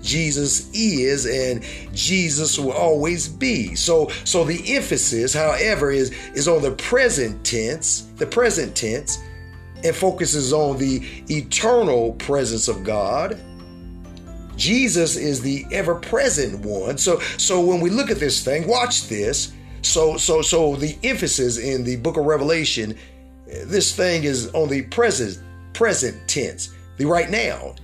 Jesus 0.00 0.68
is 0.72 1.26
and 1.26 1.64
Jesus 1.94 2.58
will 2.58 2.72
always 2.72 3.28
be. 3.28 3.74
So 3.74 4.10
so 4.24 4.44
the 4.44 4.76
emphasis, 4.76 5.32
however, 5.32 5.90
is 5.90 6.10
is 6.34 6.48
on 6.48 6.62
the 6.62 6.72
present 6.72 7.44
tense, 7.44 8.08
the 8.16 8.26
present 8.26 8.74
tense, 8.76 9.18
and 9.84 9.94
focuses 9.94 10.52
on 10.52 10.78
the 10.78 11.02
eternal 11.30 12.12
presence 12.14 12.68
of 12.68 12.84
God. 12.84 13.40
Jesus 14.56 15.16
is 15.16 15.40
the 15.40 15.64
ever-present 15.72 16.64
one. 16.64 16.98
So 16.98 17.20
so 17.38 17.60
when 17.60 17.80
we 17.80 17.90
look 17.90 18.10
at 18.10 18.18
this 18.18 18.44
thing, 18.44 18.66
watch 18.68 19.08
this. 19.08 19.52
So, 19.82 20.16
so, 20.16 20.42
so 20.42 20.76
the 20.76 20.96
emphasis 21.02 21.58
in 21.58 21.84
the 21.84 21.96
book 21.96 22.16
of 22.16 22.24
Revelation, 22.24 22.96
this 23.46 23.94
thing 23.94 24.24
is 24.24 24.52
on 24.54 24.68
the 24.68 24.82
present, 24.82 25.38
present 25.74 26.28
tense, 26.28 26.74
the 26.96 27.04
right 27.04 27.30
now. 27.30 27.74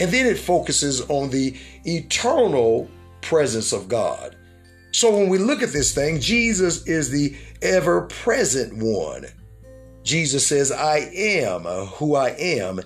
And 0.00 0.10
then 0.10 0.26
it 0.26 0.38
focuses 0.38 1.00
on 1.08 1.30
the 1.30 1.56
eternal 1.84 2.90
presence 3.20 3.72
of 3.72 3.88
God. 3.88 4.36
So 4.90 5.16
when 5.16 5.28
we 5.28 5.38
look 5.38 5.62
at 5.62 5.72
this 5.72 5.94
thing, 5.94 6.20
Jesus 6.20 6.86
is 6.86 7.08
the 7.10 7.36
ever 7.62 8.02
present 8.02 8.76
one. 8.76 9.26
Jesus 10.02 10.46
says, 10.46 10.72
I 10.72 11.10
am 11.14 11.62
who 11.62 12.16
I 12.16 12.30
am 12.30 12.80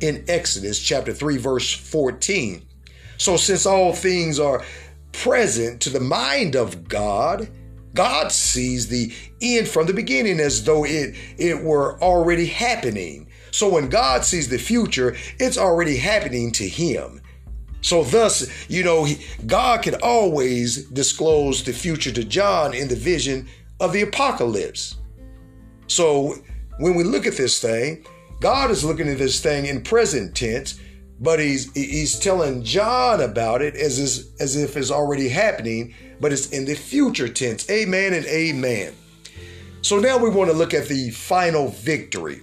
in 0.00 0.24
Exodus 0.28 0.80
chapter 0.80 1.12
3, 1.12 1.36
verse 1.36 1.74
14. 1.74 2.64
So 3.18 3.36
since 3.36 3.66
all 3.66 3.92
things 3.92 4.38
are 4.38 4.64
present 5.12 5.82
to 5.82 5.90
the 5.90 6.00
mind 6.00 6.54
of 6.56 6.88
God, 6.88 7.50
God 7.94 8.32
sees 8.32 8.88
the 8.88 9.12
end 9.40 9.68
from 9.68 9.86
the 9.86 9.92
beginning 9.92 10.40
as 10.40 10.64
though 10.64 10.84
it, 10.84 11.14
it 11.38 11.62
were 11.62 12.00
already 12.02 12.46
happening. 12.46 13.28
So 13.50 13.68
when 13.68 13.88
God 13.88 14.24
sees 14.24 14.48
the 14.48 14.58
future, 14.58 15.16
it's 15.38 15.58
already 15.58 15.96
happening 15.96 16.52
to 16.52 16.68
him. 16.68 17.20
So, 17.82 18.04
thus, 18.04 18.46
you 18.68 18.84
know, 18.84 19.08
God 19.46 19.82
can 19.82 19.94
always 20.02 20.84
disclose 20.90 21.62
the 21.62 21.72
future 21.72 22.12
to 22.12 22.24
John 22.24 22.74
in 22.74 22.88
the 22.88 22.96
vision 22.96 23.48
of 23.80 23.92
the 23.92 24.02
apocalypse. 24.02 24.96
So, 25.86 26.34
when 26.78 26.94
we 26.94 27.04
look 27.04 27.26
at 27.26 27.36
this 27.36 27.58
thing, 27.58 28.04
God 28.40 28.70
is 28.70 28.84
looking 28.84 29.08
at 29.08 29.18
this 29.18 29.40
thing 29.40 29.66
in 29.66 29.82
present 29.82 30.34
tense, 30.34 30.78
but 31.20 31.38
he's 31.38 31.70
he's 31.74 32.18
telling 32.18 32.64
John 32.64 33.20
about 33.20 33.60
it 33.62 33.76
as 33.76 33.98
is, 33.98 34.32
as 34.40 34.56
if 34.56 34.76
it's 34.76 34.90
already 34.90 35.28
happening, 35.28 35.94
but 36.20 36.32
it's 36.32 36.50
in 36.50 36.64
the 36.64 36.74
future 36.74 37.28
tense. 37.28 37.68
Amen 37.70 38.14
and 38.14 38.26
amen. 38.26 38.94
So 39.82 39.98
now 39.98 40.18
we 40.18 40.30
want 40.30 40.50
to 40.50 40.56
look 40.56 40.74
at 40.74 40.88
the 40.88 41.10
final 41.10 41.68
victory. 41.68 42.40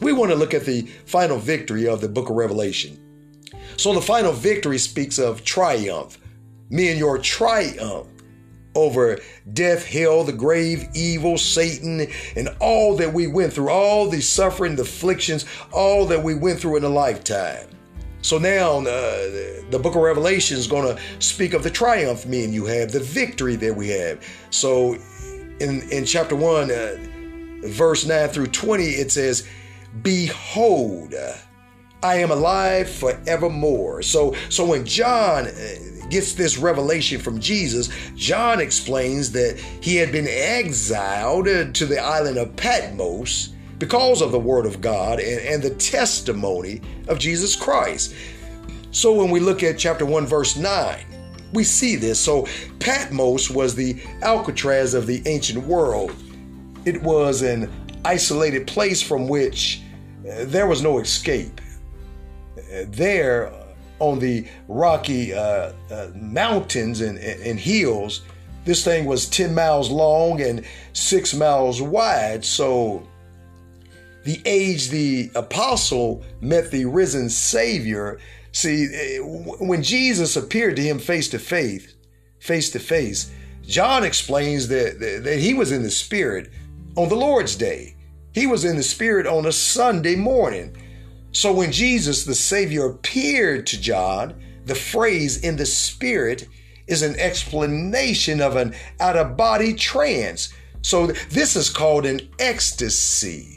We 0.00 0.12
want 0.12 0.30
to 0.30 0.36
look 0.36 0.54
at 0.54 0.64
the 0.64 0.82
final 1.06 1.38
victory 1.38 1.86
of 1.88 2.00
the 2.00 2.08
book 2.08 2.28
of 2.28 2.36
Revelation. 2.36 3.02
So 3.76 3.92
the 3.92 4.02
final 4.02 4.32
victory 4.32 4.78
speaks 4.78 5.18
of 5.18 5.44
triumph, 5.44 6.18
me 6.70 6.88
and 6.90 6.98
your 6.98 7.18
triumph 7.18 8.08
over 8.74 9.18
death, 9.54 9.86
hell, 9.86 10.22
the 10.22 10.32
grave, 10.32 10.86
evil, 10.94 11.38
Satan, 11.38 12.06
and 12.36 12.48
all 12.60 12.96
that 12.96 13.12
we 13.12 13.26
went 13.26 13.54
through, 13.54 13.70
all 13.70 14.08
the 14.08 14.20
suffering, 14.20 14.76
the 14.76 14.82
afflictions, 14.82 15.46
all 15.72 16.04
that 16.06 16.22
we 16.22 16.34
went 16.34 16.60
through 16.60 16.76
in 16.76 16.84
a 16.84 16.88
lifetime. 16.88 17.66
So 18.26 18.38
now 18.38 18.78
uh, 18.78 18.82
the 19.70 19.78
book 19.80 19.94
of 19.94 20.02
Revelation 20.02 20.56
is 20.56 20.66
going 20.66 20.96
to 20.96 21.00
speak 21.20 21.54
of 21.54 21.62
the 21.62 21.70
triumph 21.70 22.26
me 22.26 22.42
and 22.42 22.52
you 22.52 22.64
have, 22.66 22.90
the 22.90 22.98
victory 22.98 23.54
that 23.54 23.76
we 23.76 23.90
have. 23.90 24.20
So 24.50 24.94
in, 25.60 25.88
in 25.92 26.04
chapter 26.04 26.34
1, 26.34 26.72
uh, 26.72 26.96
verse 27.68 28.04
9 28.04 28.28
through 28.30 28.48
20, 28.48 28.82
it 28.82 29.12
says, 29.12 29.46
Behold, 30.02 31.14
I 32.02 32.16
am 32.16 32.32
alive 32.32 32.90
forevermore. 32.90 34.02
So, 34.02 34.34
so 34.48 34.66
when 34.66 34.84
John 34.84 35.46
uh, 35.46 36.08
gets 36.10 36.32
this 36.32 36.58
revelation 36.58 37.20
from 37.20 37.38
Jesus, 37.38 37.90
John 38.16 38.60
explains 38.60 39.30
that 39.32 39.56
he 39.80 39.94
had 39.94 40.10
been 40.10 40.26
exiled 40.28 41.46
uh, 41.46 41.70
to 41.70 41.86
the 41.86 42.00
island 42.00 42.38
of 42.38 42.56
Patmos 42.56 43.50
because 43.78 44.22
of 44.22 44.32
the 44.32 44.38
word 44.38 44.66
of 44.66 44.80
God 44.80 45.20
and, 45.20 45.40
and 45.40 45.62
the 45.62 45.74
testimony 45.74 46.80
of 47.08 47.18
Jesus 47.18 47.54
Christ. 47.54 48.14
So 48.90 49.12
when 49.12 49.30
we 49.30 49.40
look 49.40 49.62
at 49.62 49.78
chapter 49.78 50.06
1, 50.06 50.26
verse 50.26 50.56
9, 50.56 51.04
we 51.52 51.64
see 51.64 51.96
this. 51.96 52.18
So 52.18 52.46
Patmos 52.78 53.50
was 53.50 53.74
the 53.74 54.00
Alcatraz 54.22 54.94
of 54.94 55.06
the 55.06 55.22
ancient 55.26 55.64
world. 55.64 56.14
It 56.84 57.02
was 57.02 57.42
an 57.42 57.70
isolated 58.04 58.66
place 58.66 59.02
from 59.02 59.28
which 59.28 59.82
uh, 60.20 60.44
there 60.44 60.66
was 60.66 60.82
no 60.82 60.98
escape. 60.98 61.60
Uh, 62.58 62.84
there, 62.88 63.52
on 63.98 64.18
the 64.18 64.46
rocky 64.68 65.34
uh, 65.34 65.72
uh, 65.90 66.08
mountains 66.14 67.00
and, 67.00 67.18
and 67.18 67.58
hills, 67.58 68.22
this 68.64 68.84
thing 68.84 69.04
was 69.06 69.28
10 69.28 69.54
miles 69.54 69.90
long 69.90 70.40
and 70.40 70.64
six 70.92 71.34
miles 71.34 71.80
wide. 71.80 72.44
So, 72.44 73.06
the 74.26 74.42
age 74.44 74.88
the 74.88 75.30
apostle 75.36 76.24
met 76.40 76.72
the 76.72 76.84
risen 76.84 77.30
Savior, 77.30 78.18
see, 78.50 78.88
eh, 78.92 79.18
when 79.20 79.84
Jesus 79.84 80.34
appeared 80.34 80.74
to 80.76 80.82
him 80.82 80.98
face 80.98 81.28
to 81.28 81.38
face, 81.38 81.94
face 82.40 82.68
to 82.70 82.80
face, 82.80 83.30
John 83.62 84.02
explains 84.02 84.66
that, 84.66 84.98
that 84.98 85.38
he 85.38 85.54
was 85.54 85.70
in 85.70 85.84
the 85.84 85.92
Spirit 85.92 86.50
on 86.96 87.08
the 87.08 87.14
Lord's 87.14 87.54
day. 87.54 87.94
He 88.32 88.48
was 88.48 88.64
in 88.64 88.76
the 88.76 88.82
Spirit 88.82 89.28
on 89.28 89.46
a 89.46 89.52
Sunday 89.52 90.16
morning. 90.16 90.76
So 91.30 91.52
when 91.52 91.70
Jesus, 91.70 92.24
the 92.24 92.34
Savior, 92.34 92.86
appeared 92.86 93.64
to 93.68 93.80
John, 93.80 94.34
the 94.64 94.74
phrase 94.74 95.38
in 95.38 95.54
the 95.54 95.66
Spirit 95.66 96.48
is 96.88 97.02
an 97.02 97.14
explanation 97.20 98.40
of 98.40 98.56
an 98.56 98.74
out 98.98 99.16
of 99.16 99.36
body 99.36 99.72
trance. 99.72 100.52
So 100.82 101.06
this 101.30 101.54
is 101.54 101.70
called 101.70 102.06
an 102.06 102.28
ecstasy. 102.40 103.56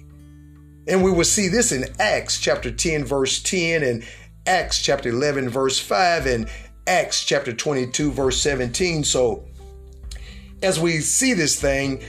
And 0.89 1.04
we 1.04 1.12
will 1.12 1.23
see 1.23 1.47
this 1.47 1.71
in 1.71 1.86
Acts 1.99 2.39
chapter 2.39 2.71
10, 2.71 3.06
verse 3.06 3.41
10, 3.41 3.84
and 3.84 4.04
Acts 4.45 4.82
chapter 4.82 5.10
11, 5.10 5.49
verse 5.49 5.80
5, 5.80 6.25
and 6.25 6.49
Acts 6.88 7.23
chapter 7.23 7.54
22, 7.54 8.12
verse 8.12 8.41
17. 8.41 9.04
So 9.04 9.45
as 10.63 10.80
we 10.80 10.99
see 10.99 11.34
this 11.34 11.62
thing, 11.62 12.04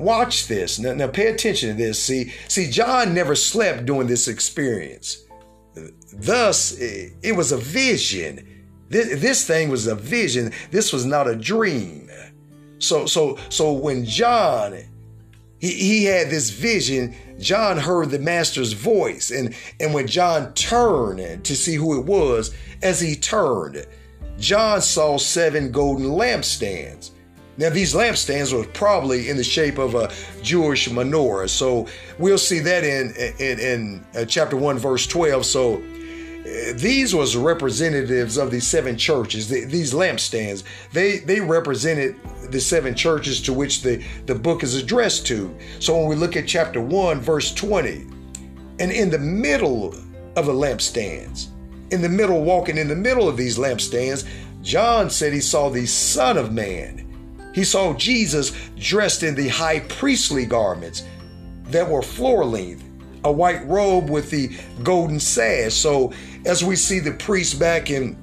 Watch 0.00 0.46
this. 0.46 0.78
Now, 0.78 0.94
now 0.94 1.08
pay 1.08 1.26
attention 1.26 1.68
to 1.68 1.74
this. 1.74 2.02
See, 2.02 2.32
see, 2.48 2.70
John 2.70 3.12
never 3.12 3.34
slept 3.34 3.84
during 3.84 4.06
this 4.08 4.28
experience. 4.28 5.24
Thus, 6.14 6.74
it 6.78 7.36
was 7.36 7.52
a 7.52 7.58
vision. 7.58 8.66
This, 8.88 9.20
this 9.20 9.46
thing 9.46 9.68
was 9.68 9.86
a 9.86 9.94
vision. 9.94 10.52
This 10.70 10.90
was 10.90 11.04
not 11.04 11.28
a 11.28 11.36
dream. 11.36 12.10
So, 12.78 13.04
so, 13.04 13.38
so 13.50 13.72
when 13.72 14.06
John 14.06 14.78
he, 15.60 15.72
he 15.72 16.04
had 16.04 16.30
this 16.30 16.50
vision, 16.50 17.14
John 17.38 17.76
heard 17.76 18.10
the 18.10 18.18
master's 18.18 18.72
voice. 18.72 19.30
And, 19.30 19.54
and 19.78 19.94
when 19.94 20.06
John 20.06 20.52
turned 20.54 21.44
to 21.44 21.54
see 21.54 21.74
who 21.74 21.98
it 22.00 22.06
was, 22.06 22.54
as 22.82 23.00
he 23.00 23.14
turned, 23.14 23.86
John 24.38 24.80
saw 24.80 25.18
seven 25.18 25.70
golden 25.70 26.06
lampstands. 26.06 27.10
Now, 27.58 27.68
these 27.68 27.92
lampstands 27.92 28.56
were 28.56 28.64
probably 28.72 29.28
in 29.28 29.36
the 29.36 29.44
shape 29.44 29.76
of 29.76 29.94
a 29.94 30.10
Jewish 30.42 30.88
menorah. 30.88 31.50
So 31.50 31.86
we'll 32.18 32.38
see 32.38 32.60
that 32.60 32.84
in, 32.84 33.14
in, 33.38 33.60
in 33.60 34.06
uh, 34.16 34.24
chapter 34.24 34.56
1, 34.56 34.78
verse 34.78 35.06
12. 35.06 35.44
So 35.44 35.82
these 36.74 37.14
was 37.14 37.36
representatives 37.36 38.36
of 38.36 38.50
the 38.50 38.60
seven 38.60 38.96
churches. 38.96 39.48
The, 39.48 39.64
these 39.64 39.92
lampstands, 39.92 40.64
they, 40.92 41.18
they 41.18 41.40
represented 41.40 42.16
the 42.50 42.60
seven 42.60 42.94
churches 42.94 43.40
to 43.42 43.52
which 43.52 43.82
the, 43.82 44.04
the 44.26 44.34
book 44.34 44.62
is 44.62 44.74
addressed 44.74 45.26
to. 45.28 45.54
So 45.78 45.96
when 45.96 46.08
we 46.08 46.16
look 46.16 46.36
at 46.36 46.46
chapter 46.46 46.80
1, 46.80 47.20
verse 47.20 47.54
20, 47.54 48.06
and 48.78 48.90
in 48.92 49.10
the 49.10 49.18
middle 49.18 49.94
of 50.36 50.46
the 50.46 50.52
lampstands, 50.52 51.48
in 51.90 52.02
the 52.02 52.08
middle, 52.08 52.42
walking 52.42 52.78
in 52.78 52.88
the 52.88 52.96
middle 52.96 53.28
of 53.28 53.36
these 53.36 53.58
lampstands, 53.58 54.26
John 54.62 55.10
said 55.10 55.32
he 55.32 55.40
saw 55.40 55.68
the 55.68 55.86
Son 55.86 56.36
of 56.36 56.52
Man 56.52 57.10
he 57.52 57.64
saw 57.64 57.94
Jesus 57.94 58.52
dressed 58.76 59.22
in 59.22 59.34
the 59.34 59.48
high 59.48 59.80
priestly 59.80 60.46
garments 60.46 61.02
that 61.64 61.88
were 61.88 62.02
floor 62.02 62.44
length, 62.44 62.84
a 63.24 63.32
white 63.32 63.66
robe 63.66 64.08
with 64.08 64.30
the 64.30 64.56
golden 64.82 65.20
sash. 65.20 65.74
So, 65.74 66.12
as 66.44 66.64
we 66.64 66.76
see 66.76 67.00
the 67.00 67.12
priest 67.12 67.58
back 67.58 67.90
in 67.90 68.16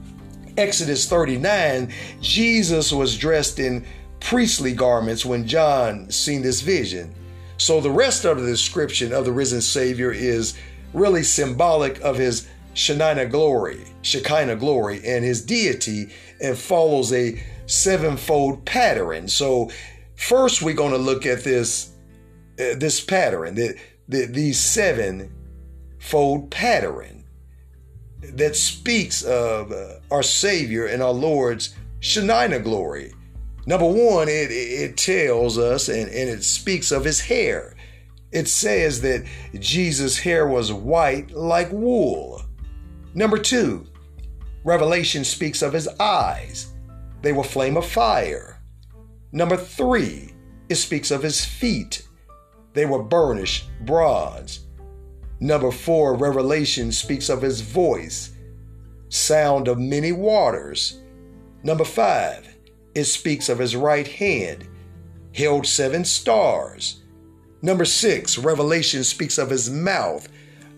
Exodus 0.58 1.08
39, 1.08 1.94
Jesus 2.22 2.92
was 2.92 3.18
dressed 3.18 3.60
in 3.60 3.86
priestly 4.20 4.74
garments 4.74 5.26
when 5.26 5.48
John 5.48 6.10
seen 6.10 6.42
this 6.42 6.62
vision. 6.62 7.14
So, 7.58 7.80
the 7.80 7.92
rest 7.92 8.26
of 8.26 8.40
the 8.40 8.48
description 8.48 9.14
of 9.14 9.26
the 9.26 9.32
risen 9.32 9.62
Savior 9.62 10.12
is 10.12 10.58
really 10.94 11.24
symbolic 11.24 12.00
of 12.02 12.18
his 12.18 12.48
Shekinah 12.74 13.28
glory, 13.28 13.86
Shekinah 14.04 14.58
glory, 14.58 15.02
and 15.06 15.24
his 15.24 15.44
deity, 15.44 16.10
and 16.40 16.58
follows 16.58 17.12
a 17.14 17.44
sevenfold 17.66 18.66
pattern. 18.66 19.28
So, 19.28 19.72
first 20.16 20.62
we're 20.62 20.76
going 20.76 20.92
to 20.92 20.98
look 20.98 21.26
at 21.26 21.44
this 21.44 21.94
uh, 22.60 22.74
this 22.78 23.00
pattern, 23.00 23.54
the, 23.54 23.78
the, 24.08 24.26
these 24.26 24.60
sevenfold 24.60 26.50
pattern 26.50 27.18
that 28.36 28.56
speaks 28.56 29.24
of 29.24 29.72
uh, 29.72 29.96
our 30.12 30.24
Savior 30.24 30.88
and 30.88 31.02
our 31.02 31.14
Lord's 31.14 31.76
Shekinah 32.00 32.60
glory. 32.60 33.14
Number 33.66 33.86
one, 33.86 34.30
it, 34.30 34.52
it 34.52 34.98
tells 34.98 35.58
us 35.58 35.90
and, 35.90 36.08
and 36.10 36.30
it 36.30 36.44
speaks 36.44 36.92
of 36.92 37.04
his 37.04 37.20
hair. 37.20 37.76
It 38.32 38.48
says 38.48 39.02
that 39.02 39.26
Jesus' 39.60 40.18
hair 40.18 40.48
was 40.48 40.72
white 40.72 41.32
like 41.32 41.72
wool. 41.72 42.42
Number 43.14 43.38
two, 43.38 43.86
Revelation 44.64 45.24
speaks 45.24 45.62
of 45.62 45.74
his 45.74 45.88
eyes. 46.00 46.74
They 47.22 47.34
were 47.34 47.44
flame 47.44 47.78
of 47.78 47.86
fire. 47.86 48.62
Number 49.32 49.58
three, 49.58 50.34
it 50.70 50.76
speaks 50.76 51.12
of 51.12 51.24
his 51.24 51.44
feet. 51.44 52.08
They 52.74 52.86
were 52.86 53.02
burnished 53.02 53.70
bronze. 53.86 54.67
Number 55.40 55.72
four, 55.72 56.16
Revelation 56.16 56.92
speaks 56.92 57.30
of 57.30 57.42
his 57.42 57.62
voice, 57.62 58.32
sound 59.10 59.68
of 59.68 59.78
many 59.78 60.12
waters. 60.12 61.00
Number 61.64 61.86
five, 61.86 62.48
it 62.96 63.06
speaks 63.06 63.50
of 63.50 63.60
his 63.60 63.76
right 63.76 64.08
hand, 64.08 64.68
held 65.36 65.68
seven 65.68 66.04
stars. 66.06 67.04
Number 67.62 67.86
six, 67.86 68.38
Revelation 68.38 69.04
speaks 69.04 69.38
of 69.38 69.50
his 69.50 69.70
mouth, 69.70 70.28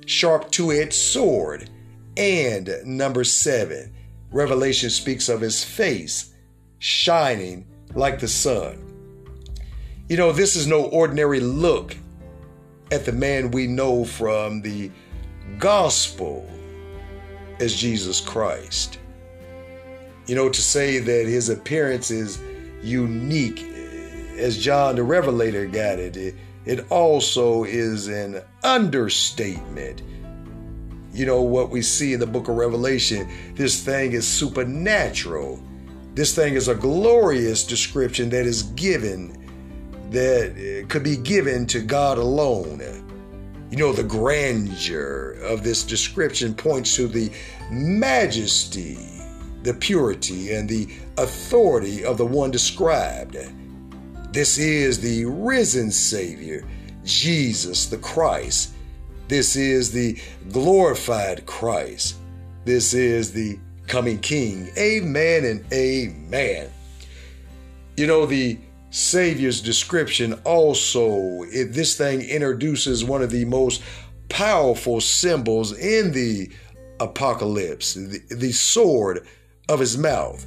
sharp 0.06 0.52
two 0.52 0.72
edged 0.72 0.94
sword. 0.94 1.70
And 2.18 2.70
number 2.84 3.24
seven, 3.24 3.94
Revelation 4.32 4.90
speaks 4.90 5.30
of 5.30 5.40
his 5.40 5.64
face 5.64 6.34
shining 6.80 7.66
like 7.94 8.20
the 8.20 8.28
sun. 8.28 8.86
You 10.10 10.18
know, 10.18 10.32
this 10.32 10.56
is 10.56 10.68
no 10.68 10.86
ordinary 10.86 11.40
look 11.40 11.96
at 12.92 13.06
the 13.06 13.12
man 13.12 13.52
we 13.52 13.68
know 13.68 14.04
from 14.04 14.62
the 14.62 14.92
gospel 15.58 16.50
as 17.60 17.76
Jesus 17.76 18.22
Christ. 18.22 19.00
You 20.26 20.36
know, 20.36 20.50
to 20.50 20.62
say 20.62 21.00
that 21.00 21.26
his 21.26 21.50
appearance 21.50 22.12
is 22.12 22.40
unique, 22.82 23.64
as 24.38 24.58
John 24.58 24.96
the 24.96 25.04
Revelator 25.04 25.66
got 25.66 26.00
it, 26.00 26.36
it, 26.66 26.92
also 26.92 27.64
is 27.64 28.08
an 28.08 28.42
understatement. 28.64 30.02
You 31.12 31.26
know, 31.26 31.42
what 31.42 31.72
we 31.72 31.82
see 31.82 32.14
in 32.14 32.20
the 32.20 32.28
book 32.28 32.48
of 32.48 32.56
Revelation, 32.56 33.28
this 33.56 33.84
thing 33.84 34.14
is 34.14 34.28
supernatural. 34.28 35.62
This 36.14 36.36
thing 36.36 36.54
is 36.54 36.68
a 36.68 36.76
glorious 36.76 37.66
description 37.66 38.30
that 38.30 38.46
is 38.46 38.64
given, 38.64 39.39
that 40.12 40.52
uh, 40.52 40.88
could 40.88 41.04
be 41.04 41.18
given 41.18 41.66
to 41.68 41.82
God 41.82 42.18
alone. 42.18 42.82
You 43.70 43.78
know, 43.78 43.94
the 43.94 44.04
grandeur 44.04 45.38
of 45.44 45.64
this 45.64 45.84
description 45.84 46.56
points 46.56 46.96
to 46.96 47.08
the 47.08 47.32
majesty, 47.70 48.98
the 49.62 49.74
purity, 49.74 50.54
and 50.54 50.68
the 50.68 50.88
authority 51.18 52.04
of 52.04 52.18
the 52.18 52.26
one 52.26 52.50
described. 52.50 53.38
This 54.32 54.58
is 54.58 55.00
the 55.00 55.26
risen 55.26 55.92
Savior, 55.92 56.68
Jesus 57.04 57.86
the 57.88 57.98
Christ. 57.98 58.74
This 59.28 59.56
is 59.56 59.92
the 59.92 60.20
glorified 60.52 61.46
Christ. 61.46 62.16
This 62.66 62.96
is 62.96 63.32
the 63.32 63.60
coming 63.88 64.20
King. 64.20 64.72
Amen 64.78 65.46
and 65.46 65.64
amen. 65.72 66.70
You 67.98 68.08
know, 68.08 68.26
the 68.26 68.58
Savior's 68.92 69.62
description 69.62 70.34
also, 70.46 71.44
it, 71.44 71.74
this 71.74 71.96
thing 71.96 72.22
introduces 72.22 73.04
one 73.04 73.22
of 73.22 73.32
the 73.32 73.46
most 73.46 73.84
powerful 74.30 75.00
symbols 75.02 75.78
in 75.78 76.12
the 76.12 76.52
apocalypse, 77.00 77.94
the, 77.94 78.22
the 78.30 78.52
sword 78.52 79.28
of 79.68 79.80
his 79.80 79.98
mouth. 79.98 80.46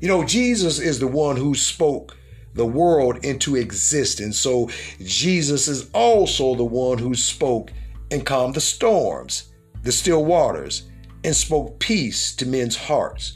You 0.00 0.08
know, 0.08 0.24
Jesus 0.24 0.78
is 0.78 0.98
the 0.98 1.06
one 1.06 1.36
who 1.36 1.54
spoke 1.54 2.16
the 2.54 2.66
world 2.66 3.24
into 3.24 3.56
existence. 3.56 4.38
So 4.38 4.68
Jesus 5.00 5.68
is 5.68 5.88
also 5.94 6.54
the 6.54 6.64
one 6.64 6.98
who 6.98 7.14
spoke 7.14 7.72
and 8.10 8.26
calmed 8.26 8.54
the 8.54 8.60
storms, 8.60 9.52
the 9.82 9.92
still 9.92 10.24
waters, 10.24 10.90
and 11.24 11.34
spoke 11.34 11.78
peace 11.78 12.34
to 12.36 12.46
men's 12.46 12.76
hearts. 12.76 13.34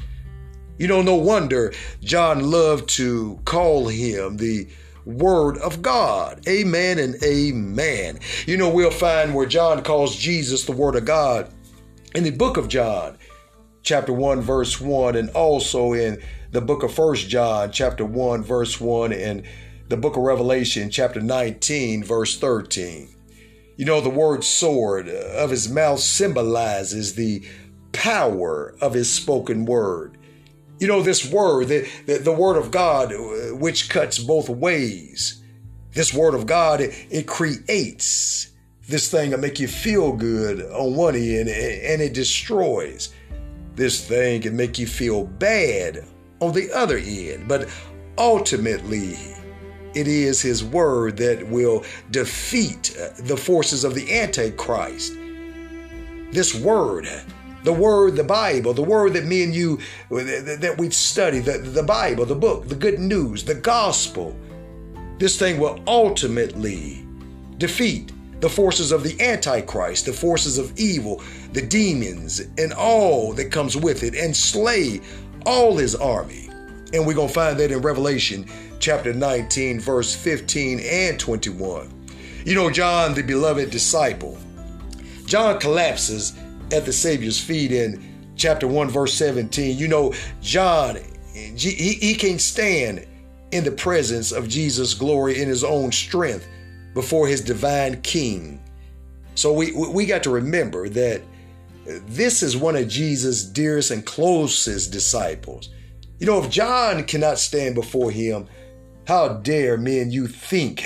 You 0.78 0.88
know, 0.88 1.02
no 1.02 1.14
wonder 1.14 1.72
John 2.02 2.50
loved 2.50 2.88
to 2.90 3.40
call 3.44 3.88
him 3.88 4.36
the 4.36 4.68
Word 5.04 5.56
of 5.58 5.82
God. 5.82 6.46
Amen 6.48 6.98
and 6.98 7.14
amen. 7.22 8.18
You 8.46 8.56
know, 8.56 8.68
we'll 8.68 8.90
find 8.90 9.34
where 9.34 9.46
John 9.46 9.82
calls 9.82 10.16
Jesus 10.16 10.64
the 10.64 10.72
Word 10.72 10.96
of 10.96 11.04
God 11.04 11.50
in 12.14 12.24
the 12.24 12.30
book 12.30 12.56
of 12.56 12.68
John, 12.68 13.16
chapter 13.82 14.12
1, 14.12 14.40
verse 14.40 14.80
1, 14.80 15.16
and 15.16 15.30
also 15.30 15.92
in 15.92 16.20
the 16.50 16.60
book 16.60 16.82
of 16.82 16.92
First 16.92 17.28
John, 17.28 17.70
chapter 17.70 18.04
1, 18.04 18.42
verse 18.42 18.80
1, 18.80 19.12
and 19.12 19.44
the 19.88 19.96
book 19.96 20.16
of 20.16 20.22
Revelation, 20.22 20.90
chapter 20.90 21.20
19, 21.20 22.02
verse 22.02 22.38
13. 22.38 23.08
You 23.76 23.84
know, 23.84 24.00
the 24.00 24.10
word 24.10 24.42
sword 24.42 25.08
of 25.08 25.50
his 25.50 25.68
mouth 25.68 26.00
symbolizes 26.00 27.14
the 27.14 27.46
power 27.92 28.74
of 28.80 28.94
his 28.94 29.12
spoken 29.12 29.66
word. 29.66 30.15
You 30.78 30.88
know, 30.88 31.02
this 31.02 31.30
word, 31.30 31.68
the, 31.68 31.88
the, 32.06 32.18
the 32.18 32.32
word 32.32 32.56
of 32.56 32.70
God, 32.70 33.12
uh, 33.12 33.54
which 33.56 33.88
cuts 33.88 34.18
both 34.18 34.48
ways. 34.48 35.42
This 35.92 36.12
word 36.12 36.34
of 36.34 36.46
God, 36.46 36.80
it, 36.80 36.94
it 37.10 37.26
creates 37.26 38.50
this 38.88 39.10
thing 39.10 39.30
that 39.30 39.40
make 39.40 39.58
you 39.58 39.68
feel 39.68 40.12
good 40.12 40.60
on 40.72 40.94
one 40.94 41.16
end 41.16 41.48
and 41.48 42.02
it 42.02 42.12
destroys. 42.12 43.12
This 43.74 44.06
thing 44.06 44.42
can 44.42 44.56
make 44.56 44.78
you 44.78 44.86
feel 44.86 45.24
bad 45.24 46.04
on 46.40 46.52
the 46.52 46.70
other 46.72 46.98
end. 46.98 47.48
But 47.48 47.68
ultimately, 48.18 49.16
it 49.94 50.06
is 50.06 50.42
his 50.42 50.62
word 50.62 51.16
that 51.16 51.46
will 51.48 51.84
defeat 52.10 52.96
the 53.18 53.36
forces 53.36 53.82
of 53.82 53.94
the 53.94 54.20
Antichrist. 54.20 55.14
This 56.32 56.54
word 56.54 57.08
the 57.66 57.72
word, 57.72 58.14
the 58.14 58.24
Bible, 58.24 58.72
the 58.72 58.82
word 58.82 59.14
that 59.14 59.24
me 59.24 59.42
and 59.42 59.52
you, 59.52 59.80
that 60.08 60.76
we've 60.78 60.94
studied, 60.94 61.40
the, 61.40 61.58
the 61.58 61.82
Bible, 61.82 62.24
the 62.24 62.34
book, 62.36 62.68
the 62.68 62.76
good 62.76 63.00
news, 63.00 63.42
the 63.42 63.56
gospel, 63.56 64.36
this 65.18 65.36
thing 65.36 65.58
will 65.58 65.80
ultimately 65.88 67.04
defeat 67.58 68.12
the 68.40 68.48
forces 68.48 68.92
of 68.92 69.02
the 69.02 69.20
Antichrist, 69.20 70.06
the 70.06 70.12
forces 70.12 70.58
of 70.58 70.78
evil, 70.78 71.20
the 71.54 71.62
demons, 71.62 72.38
and 72.56 72.72
all 72.72 73.32
that 73.32 73.50
comes 73.50 73.76
with 73.76 74.04
it, 74.04 74.14
and 74.14 74.36
slay 74.36 75.00
all 75.44 75.76
his 75.76 75.96
army. 75.96 76.48
And 76.92 77.04
we're 77.04 77.14
going 77.14 77.28
to 77.28 77.34
find 77.34 77.58
that 77.58 77.72
in 77.72 77.80
Revelation 77.80 78.46
chapter 78.78 79.12
19, 79.12 79.80
verse 79.80 80.14
15 80.14 80.78
and 80.78 81.18
21. 81.18 81.90
You 82.44 82.54
know, 82.54 82.70
John, 82.70 83.14
the 83.14 83.22
beloved 83.22 83.70
disciple, 83.70 84.38
John 85.24 85.58
collapses 85.58 86.34
at 86.72 86.84
the 86.84 86.92
Savior's 86.92 87.40
feet 87.40 87.72
in 87.72 88.32
chapter 88.36 88.66
1, 88.66 88.88
verse 88.88 89.14
17. 89.14 89.76
You 89.78 89.88
know, 89.88 90.14
John, 90.40 90.98
he, 91.32 91.70
he 91.70 92.14
can't 92.14 92.40
stand 92.40 93.06
in 93.52 93.64
the 93.64 93.72
presence 93.72 94.32
of 94.32 94.48
Jesus' 94.48 94.94
glory 94.94 95.40
in 95.40 95.48
his 95.48 95.64
own 95.64 95.92
strength 95.92 96.46
before 96.94 97.28
his 97.28 97.40
divine 97.40 98.00
King. 98.02 98.62
So 99.34 99.52
we, 99.52 99.72
we 99.72 100.06
got 100.06 100.22
to 100.24 100.30
remember 100.30 100.88
that 100.88 101.22
this 101.84 102.42
is 102.42 102.56
one 102.56 102.74
of 102.74 102.88
Jesus' 102.88 103.44
dearest 103.44 103.90
and 103.90 104.04
closest 104.04 104.92
disciples. 104.92 105.68
You 106.18 106.26
know, 106.26 106.42
if 106.42 106.50
John 106.50 107.04
cannot 107.04 107.38
stand 107.38 107.74
before 107.74 108.10
him, 108.10 108.48
how 109.06 109.28
dare 109.34 109.76
men 109.76 110.10
you 110.10 110.26
think 110.26 110.80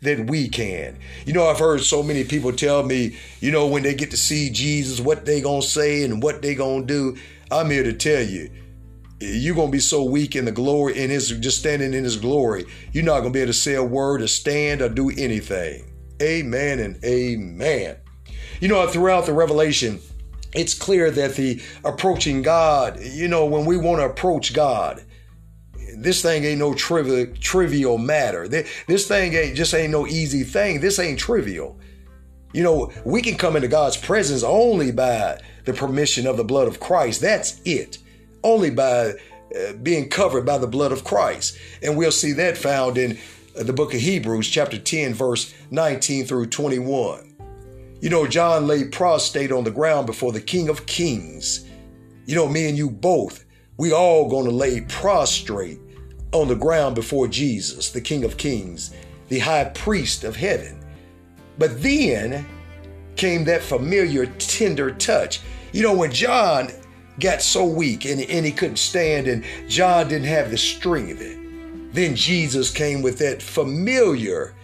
than 0.00 0.26
we 0.26 0.48
can. 0.48 0.98
You 1.24 1.32
know, 1.32 1.46
I've 1.46 1.58
heard 1.58 1.82
so 1.82 2.02
many 2.02 2.24
people 2.24 2.52
tell 2.52 2.82
me, 2.82 3.16
you 3.40 3.50
know, 3.50 3.66
when 3.66 3.82
they 3.82 3.94
get 3.94 4.10
to 4.10 4.16
see 4.16 4.50
Jesus, 4.50 5.00
what 5.00 5.24
they 5.24 5.40
gonna 5.40 5.62
say 5.62 6.04
and 6.04 6.22
what 6.22 6.42
they 6.42 6.54
gonna 6.54 6.84
do. 6.84 7.16
I'm 7.50 7.70
here 7.70 7.84
to 7.84 7.92
tell 7.92 8.22
you, 8.22 8.50
you're 9.20 9.54
gonna 9.54 9.70
be 9.70 9.78
so 9.78 10.02
weak 10.02 10.36
in 10.36 10.44
the 10.44 10.52
glory, 10.52 10.98
in 10.98 11.10
his 11.10 11.30
just 11.30 11.58
standing 11.58 11.94
in 11.94 12.04
his 12.04 12.16
glory, 12.16 12.66
you're 12.92 13.04
not 13.04 13.20
gonna 13.20 13.30
be 13.30 13.40
able 13.40 13.52
to 13.52 13.58
say 13.58 13.74
a 13.74 13.84
word 13.84 14.20
or 14.20 14.28
stand 14.28 14.82
or 14.82 14.88
do 14.88 15.10
anything. 15.10 15.90
Amen 16.20 16.78
and 16.78 17.02
amen. 17.04 17.96
You 18.60 18.68
know, 18.68 18.86
throughout 18.86 19.26
the 19.26 19.32
revelation, 19.32 20.00
it's 20.54 20.74
clear 20.74 21.10
that 21.10 21.36
the 21.36 21.60
approaching 21.84 22.42
God, 22.42 23.00
you 23.00 23.28
know, 23.28 23.44
when 23.44 23.66
we 23.66 23.76
want 23.76 24.00
to 24.00 24.06
approach 24.06 24.54
God, 24.54 25.04
this 25.96 26.22
thing 26.22 26.44
ain't 26.44 26.58
no 26.58 26.74
trivial 26.74 27.26
trivial 27.40 27.98
matter. 27.98 28.48
This 28.48 29.08
thing 29.08 29.34
ain't 29.34 29.56
just 29.56 29.74
ain't 29.74 29.90
no 29.90 30.06
easy 30.06 30.44
thing. 30.44 30.80
This 30.80 30.98
ain't 30.98 31.18
trivial. 31.18 31.78
You 32.52 32.62
know, 32.62 32.92
we 33.04 33.22
can 33.22 33.36
come 33.36 33.56
into 33.56 33.68
God's 33.68 33.96
presence 33.96 34.42
only 34.42 34.92
by 34.92 35.40
the 35.64 35.72
permission 35.72 36.26
of 36.26 36.36
the 36.36 36.44
blood 36.44 36.68
of 36.68 36.80
Christ. 36.80 37.20
That's 37.20 37.60
it. 37.64 37.98
Only 38.42 38.70
by 38.70 39.14
uh, 39.54 39.72
being 39.82 40.08
covered 40.08 40.46
by 40.46 40.58
the 40.58 40.66
blood 40.66 40.92
of 40.92 41.04
Christ. 41.04 41.58
And 41.82 41.96
we'll 41.96 42.12
see 42.12 42.32
that 42.32 42.56
found 42.56 42.98
in 42.98 43.18
uh, 43.58 43.64
the 43.64 43.72
book 43.72 43.94
of 43.94 44.00
Hebrews, 44.00 44.48
chapter 44.48 44.78
10, 44.78 45.14
verse 45.14 45.54
19 45.70 46.24
through 46.24 46.46
21. 46.46 47.34
You 48.00 48.10
know, 48.10 48.26
John 48.26 48.66
lay 48.66 48.84
prostrate 48.84 49.52
on 49.52 49.64
the 49.64 49.70
ground 49.70 50.06
before 50.06 50.32
the 50.32 50.40
King 50.40 50.68
of 50.68 50.86
Kings. 50.86 51.66
You 52.26 52.34
know, 52.34 52.48
me 52.48 52.68
and 52.68 52.76
you 52.78 52.90
both, 52.90 53.44
we 53.76 53.92
all 53.92 54.28
gonna 54.28 54.50
lay 54.50 54.80
prostrate 54.82 55.78
on 56.40 56.48
the 56.48 56.54
ground 56.54 56.94
before 56.94 57.28
Jesus, 57.28 57.90
the 57.90 58.00
King 58.00 58.24
of 58.24 58.36
Kings, 58.36 58.94
the 59.28 59.38
high 59.38 59.64
priest 59.64 60.24
of 60.24 60.36
heaven. 60.36 60.78
But 61.58 61.82
then 61.82 62.46
came 63.16 63.44
that 63.44 63.62
familiar 63.62 64.26
tender 64.26 64.90
touch. 64.90 65.40
You 65.72 65.82
know, 65.82 65.94
when 65.94 66.12
John 66.12 66.70
got 67.18 67.42
so 67.42 67.64
weak 67.64 68.04
and, 68.04 68.20
and 68.20 68.44
he 68.44 68.52
couldn't 68.52 68.76
stand, 68.76 69.26
and 69.26 69.44
John 69.68 70.08
didn't 70.08 70.28
have 70.28 70.50
the 70.50 70.58
strength, 70.58 71.12
of 71.12 71.22
it, 71.22 71.94
then 71.94 72.14
Jesus 72.14 72.70
came 72.70 73.00
with 73.00 73.18
that 73.18 73.42
familiar 73.42 74.54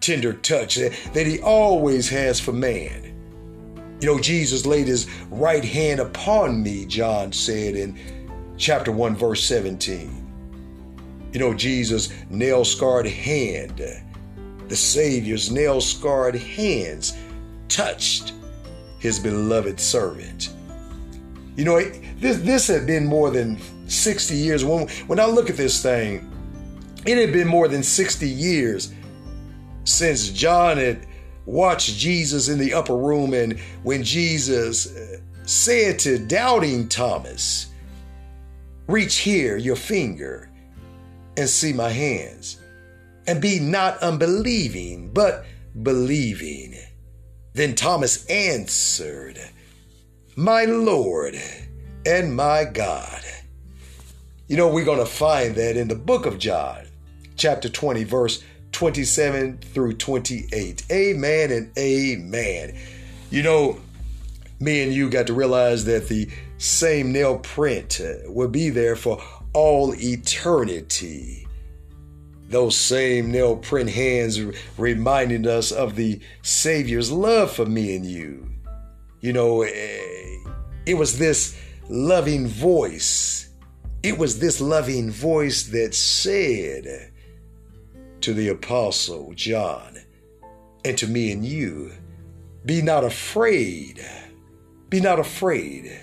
tender 0.00 0.34
touch 0.34 0.76
that, 0.76 0.92
that 1.14 1.26
he 1.26 1.40
always 1.40 2.08
has 2.10 2.38
for 2.38 2.52
man. 2.52 3.02
You 4.00 4.08
know, 4.08 4.20
Jesus 4.20 4.66
laid 4.66 4.86
his 4.86 5.08
right 5.30 5.64
hand 5.64 6.00
upon 6.00 6.62
me, 6.62 6.84
John 6.84 7.32
said 7.32 7.76
in 7.76 7.98
chapter 8.58 8.92
1, 8.92 9.16
verse 9.16 9.42
17. 9.44 10.25
You 11.36 11.40
know, 11.40 11.52
Jesus' 11.52 12.08
nail 12.30 12.64
scarred 12.64 13.06
hand, 13.06 13.82
the 14.68 14.74
Savior's 14.74 15.50
nail 15.50 15.82
scarred 15.82 16.34
hands 16.34 17.14
touched 17.68 18.32
his 19.00 19.18
beloved 19.18 19.78
servant. 19.78 20.54
You 21.54 21.66
know, 21.66 21.78
this, 22.20 22.38
this 22.38 22.66
had 22.66 22.86
been 22.86 23.04
more 23.04 23.30
than 23.30 23.58
60 23.86 24.34
years. 24.34 24.64
When, 24.64 24.88
when 25.08 25.20
I 25.20 25.26
look 25.26 25.50
at 25.50 25.58
this 25.58 25.82
thing, 25.82 26.26
it 27.04 27.18
had 27.18 27.34
been 27.34 27.48
more 27.48 27.68
than 27.68 27.82
60 27.82 28.26
years 28.26 28.94
since 29.84 30.30
John 30.30 30.78
had 30.78 31.06
watched 31.44 31.98
Jesus 31.98 32.48
in 32.48 32.58
the 32.58 32.72
upper 32.72 32.96
room 32.96 33.34
and 33.34 33.60
when 33.82 34.02
Jesus 34.02 34.96
uh, 34.96 35.18
said 35.44 35.98
to 35.98 36.18
doubting 36.18 36.88
Thomas, 36.88 37.66
Reach 38.86 39.16
here 39.16 39.58
your 39.58 39.76
finger 39.76 40.48
and 41.36 41.48
see 41.48 41.72
my 41.72 41.90
hands, 41.90 42.60
and 43.26 43.40
be 43.40 43.58
not 43.58 43.98
unbelieving, 43.98 45.12
but 45.12 45.44
believing. 45.82 46.74
Then 47.54 47.74
Thomas 47.74 48.26
answered, 48.26 49.38
My 50.36 50.64
Lord 50.64 51.36
and 52.04 52.36
my 52.36 52.64
God. 52.64 53.22
You 54.48 54.56
know, 54.56 54.68
we're 54.68 54.84
going 54.84 54.98
to 54.98 55.06
find 55.06 55.56
that 55.56 55.76
in 55.76 55.88
the 55.88 55.94
book 55.94 56.26
of 56.26 56.38
John, 56.38 56.86
chapter 57.36 57.68
20, 57.68 58.04
verse 58.04 58.44
27 58.72 59.58
through 59.58 59.94
28. 59.94 60.84
Amen 60.92 61.50
and 61.50 61.72
amen. 61.78 62.78
You 63.30 63.42
know, 63.42 63.80
me 64.60 64.82
and 64.82 64.92
you 64.92 65.10
got 65.10 65.26
to 65.26 65.32
realize 65.32 65.84
that 65.86 66.08
the 66.08 66.28
same 66.58 67.12
nail 67.12 67.38
print 67.38 68.00
will 68.26 68.48
be 68.48 68.70
there 68.70 68.96
for 68.96 69.20
all 69.56 69.94
eternity. 69.94 71.48
Those 72.50 72.76
same 72.76 73.32
nail 73.32 73.56
print 73.56 73.88
hands 73.88 74.38
reminding 74.76 75.46
us 75.46 75.72
of 75.72 75.96
the 75.96 76.20
Savior's 76.42 77.10
love 77.10 77.50
for 77.52 77.64
me 77.64 77.96
and 77.96 78.04
you. 78.04 78.50
You 79.20 79.32
know, 79.32 79.62
eh, 79.62 80.36
it 80.84 80.98
was 80.98 81.18
this 81.18 81.58
loving 81.88 82.46
voice. 82.46 83.48
It 84.02 84.18
was 84.18 84.40
this 84.40 84.60
loving 84.60 85.10
voice 85.10 85.62
that 85.68 85.94
said 85.94 87.12
to 88.20 88.34
the 88.34 88.48
Apostle 88.48 89.32
John 89.34 89.96
and 90.84 90.98
to 90.98 91.06
me 91.06 91.32
and 91.32 91.42
you, 91.42 91.92
Be 92.66 92.82
not 92.82 93.04
afraid. 93.04 94.04
Be 94.90 95.00
not 95.00 95.18
afraid. 95.18 95.98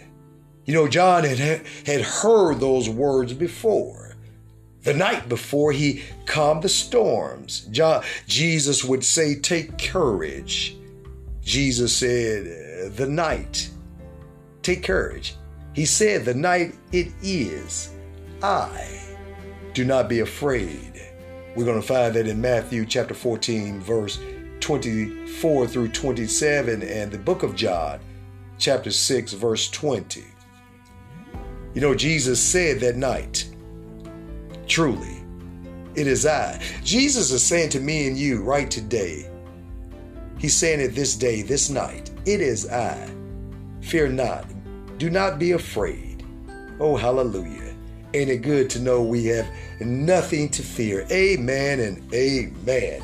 You 0.66 0.74
know, 0.74 0.88
John 0.88 1.24
had, 1.24 1.66
had 1.86 2.02
heard 2.02 2.60
those 2.60 2.90
words 2.90 3.34
before. 3.34 4.16
The 4.84 4.94
night 4.94 5.30
before 5.30 5.72
he 5.72 6.04
calmed 6.26 6.64
the 6.64 6.70
storms, 6.70 7.62
John, 7.72 8.04
Jesus 8.28 8.84
would 8.84 9.04
say, 9.04 9.36
Take 9.36 9.78
courage. 9.78 10.76
Jesus 11.42 11.96
said, 11.96 12.96
The 12.96 13.08
night. 13.08 13.70
Take 14.62 14.84
courage. 14.84 15.36
He 15.74 15.86
said, 15.86 16.26
The 16.26 16.34
night 16.34 16.76
it 16.92 17.12
is. 17.22 17.94
I. 18.42 19.00
Do 19.74 19.86
not 19.86 20.08
be 20.08 20.20
afraid. 20.20 21.02
We're 21.56 21.66
going 21.66 21.82
to 21.82 21.88
find 21.88 22.14
that 22.16 22.28
in 22.28 22.42
Matthew 22.42 22.86
chapter 22.86 23.14
14, 23.14 23.80
verse 23.80 24.20
24 24.60 25.68
through 25.68 25.90
27, 25.90 26.82
and 26.84 27.12
the 27.12 27.18
book 27.18 27.44
of 27.44 27.56
John, 27.56 28.00
chapter 28.58 28.92
6, 28.92 29.34
verse 29.34 29.70
20. 29.70 30.24
You 31.74 31.82
know, 31.82 31.96
Jesus 31.96 32.40
said 32.40 32.80
that 32.82 32.96
night, 32.96 33.50
Truly, 34.68 35.24
it 35.96 36.08
is 36.08 36.26
I. 36.26 36.62
Jesus 36.84 37.32
is 37.32 37.44
saying 37.44 37.70
to 37.70 37.80
me 37.80 38.08
and 38.08 38.18
you 38.18 38.42
right 38.44 38.70
today, 38.70 39.30
He's 40.38 40.56
saying 40.56 40.82
it 40.82 40.90
this 40.90 41.16
day, 41.16 41.42
this 41.42 41.70
night, 41.70 42.12
it 42.26 42.42
is 42.42 42.70
I. 42.70 43.10
Fear 43.82 44.10
not. 44.10 44.46
Do 44.98 45.10
not 45.10 45.40
be 45.40 45.52
afraid. 45.52 46.24
Oh, 46.80 46.96
hallelujah. 46.96 47.74
Ain't 48.14 48.30
it 48.30 48.42
good 48.42 48.70
to 48.72 48.80
know 48.80 49.02
we 49.02 49.26
have 49.26 49.48
nothing 49.80 50.50
to 50.50 50.62
fear? 50.62 51.08
Amen 51.12 51.80
and 51.80 52.14
amen. 52.14 53.02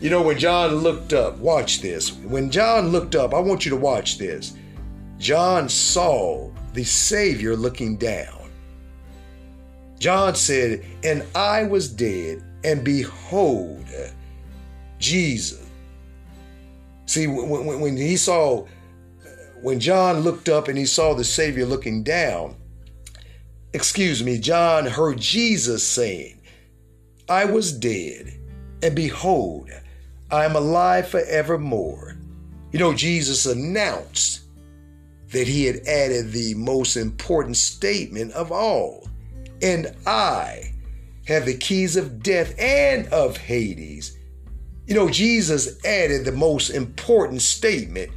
You 0.00 0.10
know, 0.10 0.22
when 0.22 0.38
John 0.38 0.76
looked 0.76 1.12
up, 1.12 1.38
watch 1.38 1.80
this. 1.80 2.12
When 2.12 2.50
John 2.50 2.88
looked 2.88 3.14
up, 3.14 3.34
I 3.34 3.40
want 3.40 3.64
you 3.64 3.70
to 3.70 3.76
watch 3.76 4.16
this. 4.16 4.54
John 5.18 5.68
saw 5.68 6.50
the 6.72 6.84
Savior 6.84 7.56
looking 7.56 7.96
down. 7.96 8.50
John 9.98 10.36
said, 10.36 10.84
And 11.02 11.24
I 11.34 11.64
was 11.64 11.88
dead, 11.88 12.42
and 12.62 12.84
behold, 12.84 13.84
Jesus. 14.98 15.66
See, 17.06 17.26
when, 17.26 17.80
when 17.80 17.96
he 17.96 18.16
saw, 18.16 18.66
when 19.60 19.80
John 19.80 20.20
looked 20.20 20.48
up 20.48 20.68
and 20.68 20.78
he 20.78 20.86
saw 20.86 21.14
the 21.14 21.24
Savior 21.24 21.66
looking 21.66 22.04
down, 22.04 22.54
excuse 23.72 24.22
me, 24.22 24.38
John 24.38 24.86
heard 24.86 25.18
Jesus 25.18 25.86
saying, 25.86 26.40
I 27.28 27.44
was 27.44 27.72
dead, 27.72 28.38
and 28.82 28.94
behold, 28.94 29.70
I 30.30 30.44
am 30.44 30.54
alive 30.54 31.08
forevermore. 31.08 32.16
You 32.72 32.78
know, 32.78 32.94
Jesus 32.94 33.46
announced 33.46 34.42
that 35.30 35.46
he 35.46 35.64
had 35.66 35.86
added 35.86 36.32
the 36.32 36.54
most 36.54 36.96
important 36.96 37.56
statement 37.56 38.32
of 38.32 38.50
all. 38.50 39.06
And 39.60 39.94
I 40.06 40.72
have 41.26 41.44
the 41.44 41.56
keys 41.56 41.96
of 41.96 42.22
death 42.22 42.54
and 42.58 43.06
of 43.08 43.36
Hades. 43.36 44.16
You 44.86 44.94
know, 44.94 45.10
Jesus 45.10 45.84
added 45.84 46.24
the 46.24 46.32
most 46.32 46.70
important 46.70 47.42
statement 47.42 48.10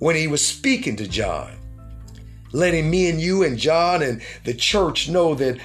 when 0.00 0.16
he 0.16 0.26
was 0.26 0.44
speaking 0.44 0.96
to 0.96 1.06
John, 1.06 1.52
letting 2.52 2.90
me 2.90 3.08
and 3.08 3.20
you 3.20 3.44
and 3.44 3.56
John 3.56 4.02
and 4.02 4.20
the 4.44 4.54
church 4.54 5.08
know 5.08 5.34
that 5.36 5.60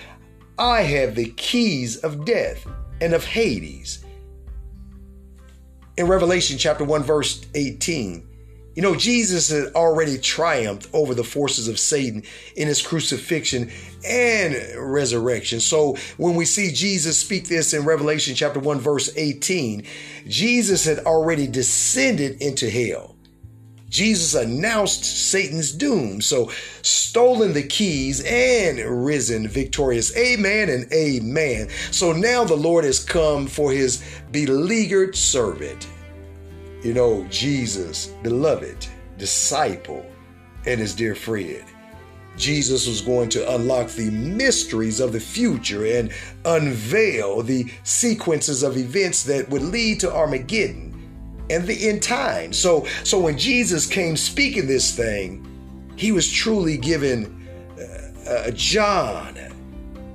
I 0.60 0.82
have 0.82 1.16
the 1.16 1.32
keys 1.32 1.98
of 1.98 2.26
death 2.26 2.68
and 3.02 3.14
of 3.14 3.26
Hades. 3.26 4.06
In 5.98 6.08
Revelation 6.08 6.58
chapter 6.58 6.84
1, 6.84 7.04
verse 7.04 7.46
18, 7.56 8.28
you 8.76 8.82
know, 8.82 8.96
Jesus 8.96 9.50
had 9.50 9.74
already 9.74 10.18
triumphed 10.18 10.90
over 10.94 11.14
the 11.14 11.24
forces 11.24 11.70
of 11.70 11.80
Satan 11.80 12.24
in 12.58 12.68
his 12.68 12.82
crucifixion 12.82 13.72
and 14.06 14.56
resurrection. 14.78 15.62
So 15.62 15.96
when 16.18 16.36
we 16.36 16.44
see 16.44 16.72
Jesus 16.72 17.18
speak 17.18 17.48
this 17.48 17.74
in 17.74 17.86
Revelation 17.86 18.36
chapter 18.36 18.60
1, 18.60 18.80
verse 18.80 19.10
18, 19.16 19.86
Jesus 20.28 20.84
had 20.84 21.00
already 21.00 21.48
descended 21.48 22.42
into 22.42 22.70
hell. 22.70 23.16
Jesus 23.88 24.36
announced 24.36 25.06
Satan's 25.06 25.72
doom. 25.72 26.20
So, 26.20 26.52
stolen 26.82 27.54
the 27.54 27.64
keys 27.64 28.22
and 28.26 29.06
risen 29.06 29.48
victorious. 29.48 30.16
Amen 30.18 30.70
and 30.70 30.92
amen. 30.92 31.70
So 31.92 32.12
now 32.12 32.44
the 32.44 32.58
Lord 32.58 32.84
has 32.84 33.00
come 33.00 33.48
for 33.48 33.72
his 33.72 34.04
beleaguered 34.32 35.16
servant 35.16 35.88
you 36.86 36.94
know, 36.94 37.26
Jesus, 37.32 38.08
beloved 38.22 38.88
disciple, 39.18 40.06
and 40.68 40.80
his 40.80 40.94
dear 40.94 41.16
friend. 41.16 41.64
Jesus 42.38 42.88
was 42.88 43.02
going 43.02 43.30
to 43.30 43.56
unlock 43.56 43.90
the 43.90 44.12
mysteries 44.12 45.00
of 45.00 45.12
the 45.12 45.20
future 45.20 45.84
and 45.86 46.12
unveil 46.46 47.42
the 47.42 47.72
sequences 47.84 48.62
of 48.62 48.78
events 48.78 49.24
that 49.24 49.50
would 49.50 49.64
lead 49.64 50.00
to 50.02 50.14
Armageddon 50.14 50.94
and 51.50 51.66
the 51.66 51.90
end 51.90 52.04
time. 52.04 52.54
So, 52.54 52.86
so 53.04 53.20
when 53.20 53.36
Jesus 53.36 53.88
came 53.88 54.16
speaking 54.16 54.68
this 54.68 54.96
thing, 54.96 55.44
he 55.96 56.12
was 56.12 56.32
truly 56.32 56.78
giving 56.78 57.48
uh, 57.80 58.30
uh, 58.30 58.52
John 58.52 59.40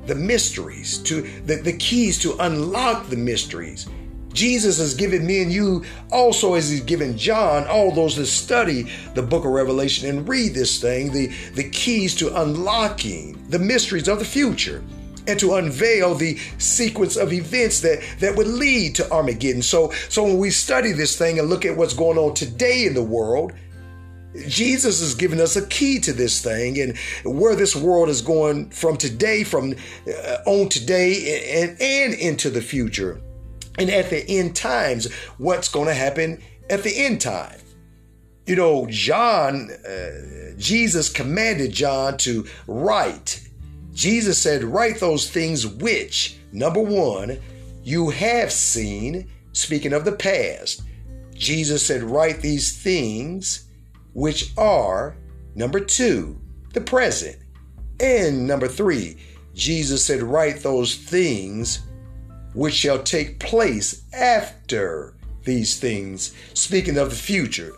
the 0.07 0.14
mysteries 0.14 0.99
to 0.99 1.23
the, 1.47 1.57
the 1.57 1.77
keys 1.77 2.16
to 2.21 2.37
unlock 2.39 3.09
the 3.09 3.16
mysteries 3.16 3.89
Jesus 4.33 4.78
has 4.78 4.95
given 4.95 5.26
me 5.26 5.43
and 5.43 5.53
you 5.53 5.85
also 6.12 6.55
as 6.55 6.70
he's 6.70 6.81
given 6.81 7.16
John, 7.16 7.66
all 7.66 7.93
those 7.93 8.16
that 8.16 8.26
study 8.26 8.91
the 9.14 9.22
book 9.22 9.45
of 9.45 9.51
Revelation 9.51 10.09
and 10.09 10.28
read 10.28 10.55
this 10.55 10.81
thing, 10.81 11.12
the, 11.12 11.28
the 11.55 11.68
keys 11.70 12.14
to 12.16 12.41
unlocking 12.41 13.45
the 13.49 13.59
mysteries 13.59 14.09
of 14.09 14.18
the 14.18 14.24
future 14.24 14.83
and 15.26 15.39
to 15.39 15.55
unveil 15.55 16.14
the 16.14 16.37
sequence 16.59 17.16
of 17.16 17.33
events 17.33 17.81
that, 17.81 18.03
that 18.20 18.37
would 18.37 18.47
lead 18.47 18.95
to 18.97 19.11
Armageddon. 19.11 19.62
So, 19.62 19.91
so 20.09 20.24
when 20.24 20.39
we 20.39 20.51
study 20.51 20.93
this 20.93 21.18
thing 21.18 21.39
and 21.39 21.49
look 21.49 21.64
at 21.64 21.76
what's 21.76 21.95
going 21.95 22.18
on 22.18 22.35
today 22.35 22.87
in 22.87 22.95
the 22.95 23.03
world, 23.03 23.53
Jesus 24.47 25.01
has 25.01 25.14
given 25.14 25.41
us 25.41 25.57
a 25.57 25.66
key 25.66 25.99
to 26.01 26.12
this 26.12 26.41
thing 26.41 26.81
and 26.81 26.97
where 27.24 27.57
this 27.57 27.74
world 27.74 28.09
is 28.09 28.22
going 28.22 28.70
from 28.70 28.97
today, 28.97 29.43
from 29.43 29.74
uh, 30.07 30.37
on 30.47 30.68
today 30.68 31.53
and, 31.62 31.81
and 31.81 32.14
into 32.14 32.49
the 32.49 32.61
future 32.61 33.20
and 33.79 33.91
at 33.91 34.11
the 34.11 34.29
end 34.29 34.57
times, 34.57 35.12
what's 35.39 35.68
going 35.68 35.87
to 35.87 35.95
happen 35.95 36.43
at 36.68 36.83
the 36.83 36.97
end 36.97 37.21
time. 37.21 37.59
You 38.47 38.57
know, 38.57 38.87
John, 38.91 39.71
uh, 39.71 40.57
Jesus 40.57 41.09
commanded 41.09 41.73
John 41.73 42.16
to 42.18 42.47
write. 42.66 43.49
Jesus 43.93 44.39
said, 44.39 44.64
Write 44.64 44.99
those 44.99 45.31
things 45.31 45.66
which, 45.66 46.39
number 46.53 46.81
one, 46.81 47.39
you 47.83 48.11
have 48.11 48.51
seen, 48.51 49.31
speaking 49.53 49.93
of 49.93 50.05
the 50.05 50.12
past. 50.12 50.83
Jesus 51.35 51.87
said, 51.87 52.03
Write 52.03 52.41
these 52.41 52.77
things 52.77 53.66
which 54.14 54.53
are, 54.57 55.16
number 55.55 55.81
two, 55.81 56.41
the 56.73 56.81
present. 56.81 57.37
And 58.01 58.47
number 58.47 58.68
three, 58.68 59.16
Jesus 59.55 60.05
said, 60.05 60.23
Write 60.23 60.61
those 60.61 60.97
things 60.97 61.81
which 62.53 62.74
shall 62.74 63.03
take 63.03 63.38
place 63.40 64.03
after 64.12 65.14
these 65.44 65.78
things, 65.78 66.34
speaking 66.55 66.98
of 66.98 67.11
the 67.11 67.16
future. 67.16 67.72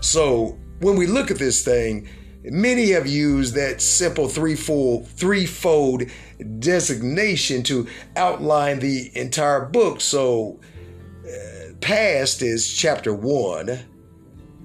So 0.00 0.58
when 0.80 0.96
we 0.96 1.06
look 1.06 1.30
at 1.30 1.38
this 1.38 1.64
thing, 1.64 2.08
many 2.44 2.90
have 2.90 3.06
used 3.06 3.54
that 3.54 3.80
simple 3.80 4.28
threefold, 4.28 5.08
threefold 5.08 6.04
designation 6.58 7.62
to 7.64 7.86
outline 8.16 8.78
the 8.78 9.10
entire 9.16 9.64
book. 9.66 10.00
So, 10.00 10.60
uh, 11.26 11.72
past 11.80 12.42
is 12.42 12.72
chapter 12.72 13.12
one, 13.12 13.78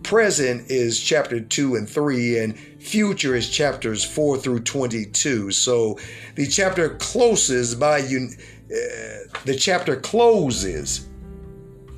present 0.03 0.69
is 0.69 1.01
chapter 1.01 1.39
two 1.39 1.75
and 1.75 1.89
three, 1.89 2.37
and 2.37 2.57
future 2.57 3.35
is 3.35 3.49
chapters 3.49 4.03
four 4.03 4.37
through 4.37 4.59
22. 4.61 5.51
So, 5.51 5.97
the 6.35 6.47
chapter 6.47 6.89
closes 6.89 7.75
by 7.75 7.99
you. 7.99 8.29
Uh, 8.66 9.28
the 9.45 9.55
chapter 9.57 9.95
closes. 9.95 11.07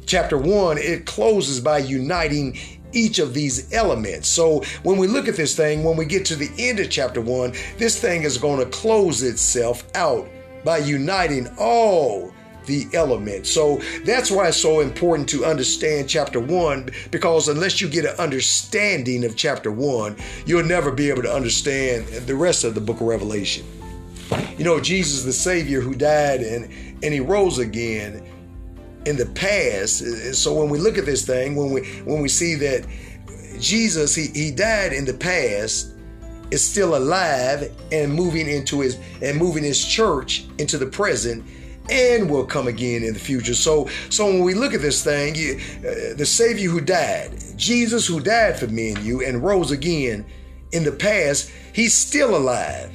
Chapter 0.06 0.38
one, 0.38 0.78
it 0.78 1.06
closes 1.06 1.60
by 1.60 1.80
uniting 1.80 2.58
each 2.94 3.20
of 3.20 3.34
these 3.34 3.72
elements. 3.74 4.28
So 4.28 4.64
when 4.84 4.98
we 4.98 5.08
look 5.08 5.28
at 5.28 5.36
this 5.36 5.56
thing, 5.56 5.84
when 5.84 5.98
we 5.98 6.06
get 6.06 6.26
to 6.26 6.36
the 6.36 6.50
end 6.58 6.80
of 6.80 6.90
chapter 6.90 7.22
one, 7.22 7.54
this 7.78 8.00
thing 8.00 8.24
is 8.24 8.38
going 8.38 8.60
to 8.60 8.70
close 8.72 9.22
itself 9.22 9.84
out 9.96 10.28
by 10.64 10.78
uniting 10.78 11.48
all 11.60 12.34
the 12.66 12.88
elements. 12.94 13.52
So 13.52 13.80
that's 14.06 14.32
why 14.32 14.48
it's 14.48 14.58
so 14.58 14.80
important 14.80 15.30
to 15.30 15.46
understand 15.46 16.10
chapter 16.10 16.40
one, 16.40 16.90
because 17.12 17.48
unless 17.48 17.80
you 17.80 17.88
get 17.88 18.06
an 18.06 18.16
understanding 18.18 19.24
of 19.24 19.36
chapter 19.36 19.72
one, 19.72 20.16
you'll 20.46 20.64
never 20.64 20.92
be 20.92 21.10
able 21.10 21.22
to 21.24 21.32
understand 21.32 22.08
the 22.08 22.36
rest 22.36 22.64
of 22.64 22.74
the 22.74 22.82
book 22.82 23.02
of 23.02 23.08
Revelation. 23.08 23.66
You 24.58 24.66
know, 24.66 24.80
Jesus, 24.80 25.24
the 25.24 25.34
Savior 25.34 25.82
who 25.82 25.96
died 25.96 26.42
and, 26.42 26.66
and 27.04 27.14
he 27.14 27.20
rose 27.20 27.60
again 27.60 28.26
in 29.06 29.18
the 29.18 29.26
past. 29.28 30.36
So 30.36 30.54
when 30.54 30.70
we 30.70 30.80
look 30.80 30.98
at 30.98 31.06
this 31.06 31.26
thing, 31.26 31.56
when 31.56 31.72
we 31.72 31.82
when 32.04 32.22
we 32.22 32.30
see 32.30 32.56
that 32.56 32.86
Jesus 33.60 34.16
he, 34.16 34.28
he 34.28 34.52
died 34.52 34.94
in 34.94 35.06
the 35.06 35.14
past, 35.14 35.94
is 36.52 36.64
still 36.68 36.96
alive 36.96 37.72
and 37.92 38.14
moving 38.14 38.48
into 38.48 38.82
his 38.82 38.98
and 39.22 39.38
moving 39.38 39.64
his 39.64 39.84
church 39.86 40.46
into 40.58 40.78
the 40.78 40.88
present 40.88 41.44
and 41.90 42.30
will 42.30 42.46
come 42.46 42.68
again 42.68 43.04
in 43.04 43.14
the 43.14 43.20
future. 43.20 43.54
So, 43.54 43.88
so 44.10 44.26
when 44.26 44.44
we 44.44 44.54
look 44.54 44.74
at 44.74 44.82
this 44.82 45.04
thing, 45.04 45.36
you, 45.36 45.60
uh, 45.80 46.16
the 46.16 46.26
Savior 46.26 46.70
who 46.70 46.82
died, 46.82 47.38
Jesus 47.56 48.08
who 48.08 48.20
died 48.20 48.58
for 48.58 48.68
me 48.68 48.94
and 48.94 49.04
you 49.04 49.24
and 49.24 49.44
rose 49.44 49.72
again 49.72 50.26
in 50.72 50.84
the 50.84 50.92
past, 50.92 51.52
he's 51.74 51.94
still 51.94 52.36
alive, 52.36 52.92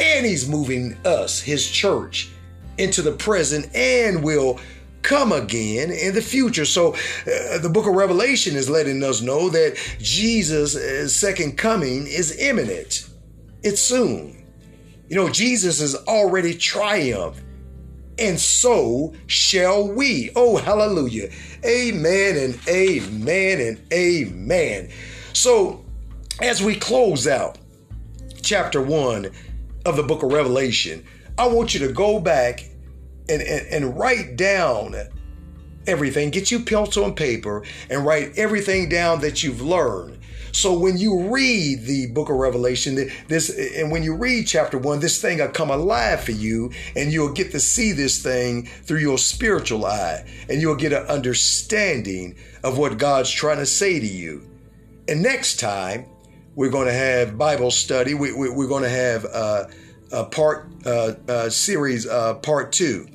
and 0.00 0.26
he's 0.26 0.48
moving 0.48 0.96
us, 1.04 1.40
his 1.40 1.68
church, 1.68 2.30
into 2.78 3.02
the 3.02 3.12
present 3.12 3.74
and 3.74 4.24
will 4.24 4.58
come 5.02 5.32
again 5.32 5.90
in 5.90 6.14
the 6.14 6.22
future. 6.22 6.64
So 6.64 6.94
uh, 6.94 7.58
the 7.58 7.70
book 7.72 7.86
of 7.86 7.94
Revelation 7.94 8.56
is 8.56 8.68
letting 8.68 9.02
us 9.02 9.20
know 9.20 9.48
that 9.50 9.76
Jesus' 9.98 10.76
uh, 10.76 11.08
second 11.08 11.56
coming 11.56 12.06
is 12.06 12.38
imminent. 12.38 13.08
It's 13.62 13.80
soon. 13.80 14.46
You 15.08 15.16
know, 15.16 15.28
Jesus 15.28 15.80
has 15.80 15.94
already 16.06 16.54
triumphed. 16.54 17.42
And 18.18 18.38
so 18.38 19.14
shall 19.26 19.88
we. 19.88 20.30
Oh, 20.36 20.56
hallelujah. 20.58 21.30
Amen 21.64 22.36
and 22.36 22.58
amen 22.68 23.60
and 23.60 23.92
amen. 23.92 24.90
So, 25.32 25.84
as 26.42 26.62
we 26.62 26.76
close 26.76 27.26
out 27.26 27.58
chapter 28.42 28.82
one 28.82 29.30
of 29.84 29.96
the 29.96 30.02
book 30.02 30.22
of 30.22 30.32
Revelation, 30.32 31.04
I 31.38 31.48
want 31.48 31.74
you 31.74 31.80
to 31.86 31.92
go 31.92 32.20
back 32.20 32.64
and, 33.28 33.40
and, 33.42 33.66
and 33.68 33.98
write 33.98 34.36
down 34.36 34.94
everything. 35.86 36.30
Get 36.30 36.50
you 36.50 36.60
pencil 36.60 37.04
and 37.04 37.16
paper 37.16 37.64
and 37.88 38.04
write 38.04 38.36
everything 38.36 38.88
down 38.88 39.20
that 39.20 39.42
you've 39.42 39.62
learned. 39.62 40.18
So 40.52 40.76
when 40.76 40.98
you 40.98 41.28
read 41.32 41.82
the 41.82 42.08
book 42.08 42.28
of 42.28 42.36
Revelation, 42.36 43.10
this 43.28 43.50
and 43.76 43.92
when 43.92 44.02
you 44.02 44.16
read 44.16 44.48
chapter 44.48 44.78
one, 44.78 44.98
this 44.98 45.22
thing 45.22 45.38
will 45.38 45.48
come 45.48 45.70
alive 45.70 46.24
for 46.24 46.32
you, 46.32 46.72
and 46.96 47.12
you'll 47.12 47.32
get 47.32 47.52
to 47.52 47.60
see 47.60 47.92
this 47.92 48.20
thing 48.20 48.66
through 48.66 48.98
your 48.98 49.16
spiritual 49.16 49.86
eye, 49.86 50.24
and 50.48 50.60
you'll 50.60 50.74
get 50.74 50.92
an 50.92 51.06
understanding 51.06 52.36
of 52.64 52.78
what 52.78 52.98
God's 52.98 53.30
trying 53.30 53.58
to 53.58 53.66
say 53.66 54.00
to 54.00 54.06
you. 54.06 54.42
And 55.06 55.22
next 55.22 55.60
time, 55.60 56.06
we're 56.54 56.70
going 56.70 56.86
to 56.86 56.92
have 56.92 57.38
Bible 57.38 57.70
study. 57.70 58.14
We, 58.14 58.30
are 58.30 58.52
we, 58.52 58.66
going 58.66 58.82
to 58.82 58.88
have 58.88 59.24
uh, 59.24 59.64
a 60.12 60.24
part 60.24 60.68
uh, 60.84 61.12
uh, 61.28 61.50
series, 61.50 62.06
uh, 62.06 62.34
part 62.34 62.72
two. 62.72 63.06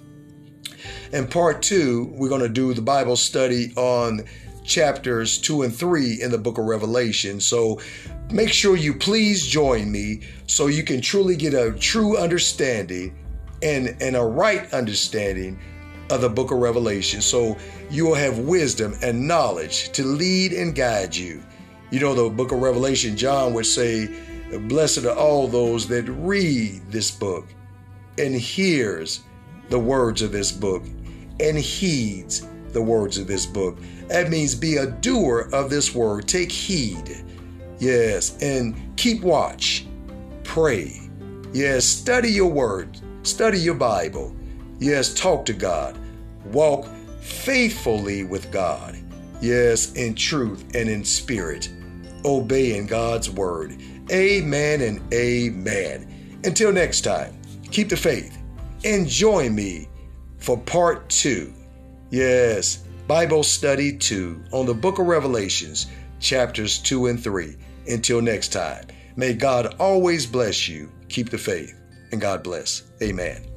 In 1.12 1.28
part 1.28 1.62
two, 1.62 2.12
we're 2.14 2.30
going 2.30 2.42
to 2.42 2.50
do 2.50 2.74
the 2.74 2.82
Bible 2.82 3.16
study 3.16 3.74
on 3.76 4.24
chapters 4.64 5.38
two 5.38 5.62
and 5.62 5.76
three 5.76 6.22
in 6.22 6.32
the 6.32 6.38
book 6.38 6.58
of 6.58 6.66
Revelation. 6.66 7.40
So 7.40 7.80
make 8.32 8.50
sure 8.50 8.76
you 8.76 8.94
please 8.94 9.46
join 9.46 9.92
me 9.92 10.22
so 10.48 10.68
you 10.68 10.84
can 10.84 11.02
truly 11.02 11.36
get 11.36 11.54
a 11.54 11.72
true 11.72 12.18
understanding 12.18 13.16
and, 13.62 13.96
and 14.02 14.16
a 14.16 14.24
right 14.24 14.72
understanding 14.74 15.60
of 16.10 16.22
the 16.22 16.30
book 16.30 16.52
of 16.52 16.58
Revelation. 16.58 17.22
So 17.22 17.58
you 17.90 18.06
will 18.06 18.16
have 18.16 18.40
wisdom 18.40 18.96
and 19.02 19.28
knowledge 19.28 19.92
to 19.94 20.04
lead 20.04 20.54
and 20.54 20.76
guide 20.76 21.16
you. 21.16 21.44
You 21.96 22.02
know, 22.02 22.14
the 22.14 22.30
book 22.30 22.52
of 22.52 22.60
Revelation, 22.60 23.16
John 23.16 23.54
would 23.54 23.66
say, 23.66 24.10
Blessed 24.68 25.06
are 25.06 25.16
all 25.16 25.48
those 25.48 25.88
that 25.88 26.04
read 26.10 26.82
this 26.91 27.10
book 27.10 27.48
and 28.18 28.36
hears 28.36 29.22
the 29.70 29.80
words 29.80 30.22
of 30.22 30.34
this 30.34 30.52
book 30.52 30.84
and 31.39 31.58
heeds 31.58 32.46
the 32.74 32.82
words 32.82 33.18
of 33.18 33.28
this 33.28 33.46
book. 33.46 33.78
That 34.10 34.30
means 34.30 34.56
be 34.56 34.76
a 34.76 34.88
doer 34.88 35.48
of 35.54 35.70
this 35.70 35.96
word. 35.96 36.28
Take 36.28 36.52
heed. 36.52 37.24
Yes, 37.80 38.38
and 38.41 38.76
keep 38.98 39.22
watch. 39.22 39.88
Pray. 40.43 41.00
Yes, 41.54 41.86
study 41.86 42.30
your 42.30 42.52
word. 42.52 43.00
Study 43.24 43.60
your 43.60 43.74
Bible. 43.74 44.36
Yes, 44.80 45.14
talk 45.14 45.46
to 45.46 45.54
God. 45.54 45.98
Walk 46.48 46.89
faithfully 47.22 48.26
with 48.26 48.52
God. 48.52 48.98
Yes, 49.39 49.93
in 49.93 50.14
truth 50.14 50.76
and 50.76 50.89
in 50.89 51.06
spirit. 51.06 51.70
Obeying 52.26 52.88
God's 52.88 53.30
word. 53.30 53.80
Amen 54.11 54.82
and 54.82 55.13
amen. 55.13 56.41
Until 56.43 56.71
next 56.71 57.01
time, 57.01 57.39
keep 57.71 57.89
the 57.89 57.97
faith 57.97 58.38
and 58.84 59.07
join 59.07 59.55
me 59.55 59.88
for 60.38 60.57
part 60.57 61.07
two. 61.09 61.53
Yes, 62.09 62.84
Bible 63.07 63.43
study 63.43 63.97
two 63.97 64.43
on 64.51 64.65
the 64.65 64.73
book 64.73 64.99
of 64.99 65.07
Revelations, 65.07 65.88
chapters 66.19 66.80
two 66.80 67.07
and 67.07 67.21
three. 67.21 67.55
Until 67.88 68.21
next 68.21 68.49
time, 68.49 68.86
may 69.15 69.34
God 69.34 69.76
always 69.80 70.26
bless 70.26 70.67
you. 70.67 70.91
Keep 71.09 71.30
the 71.30 71.38
faith, 71.38 71.73
and 72.11 72.19
God 72.19 72.43
bless. 72.43 72.84
Amen. 73.01 73.55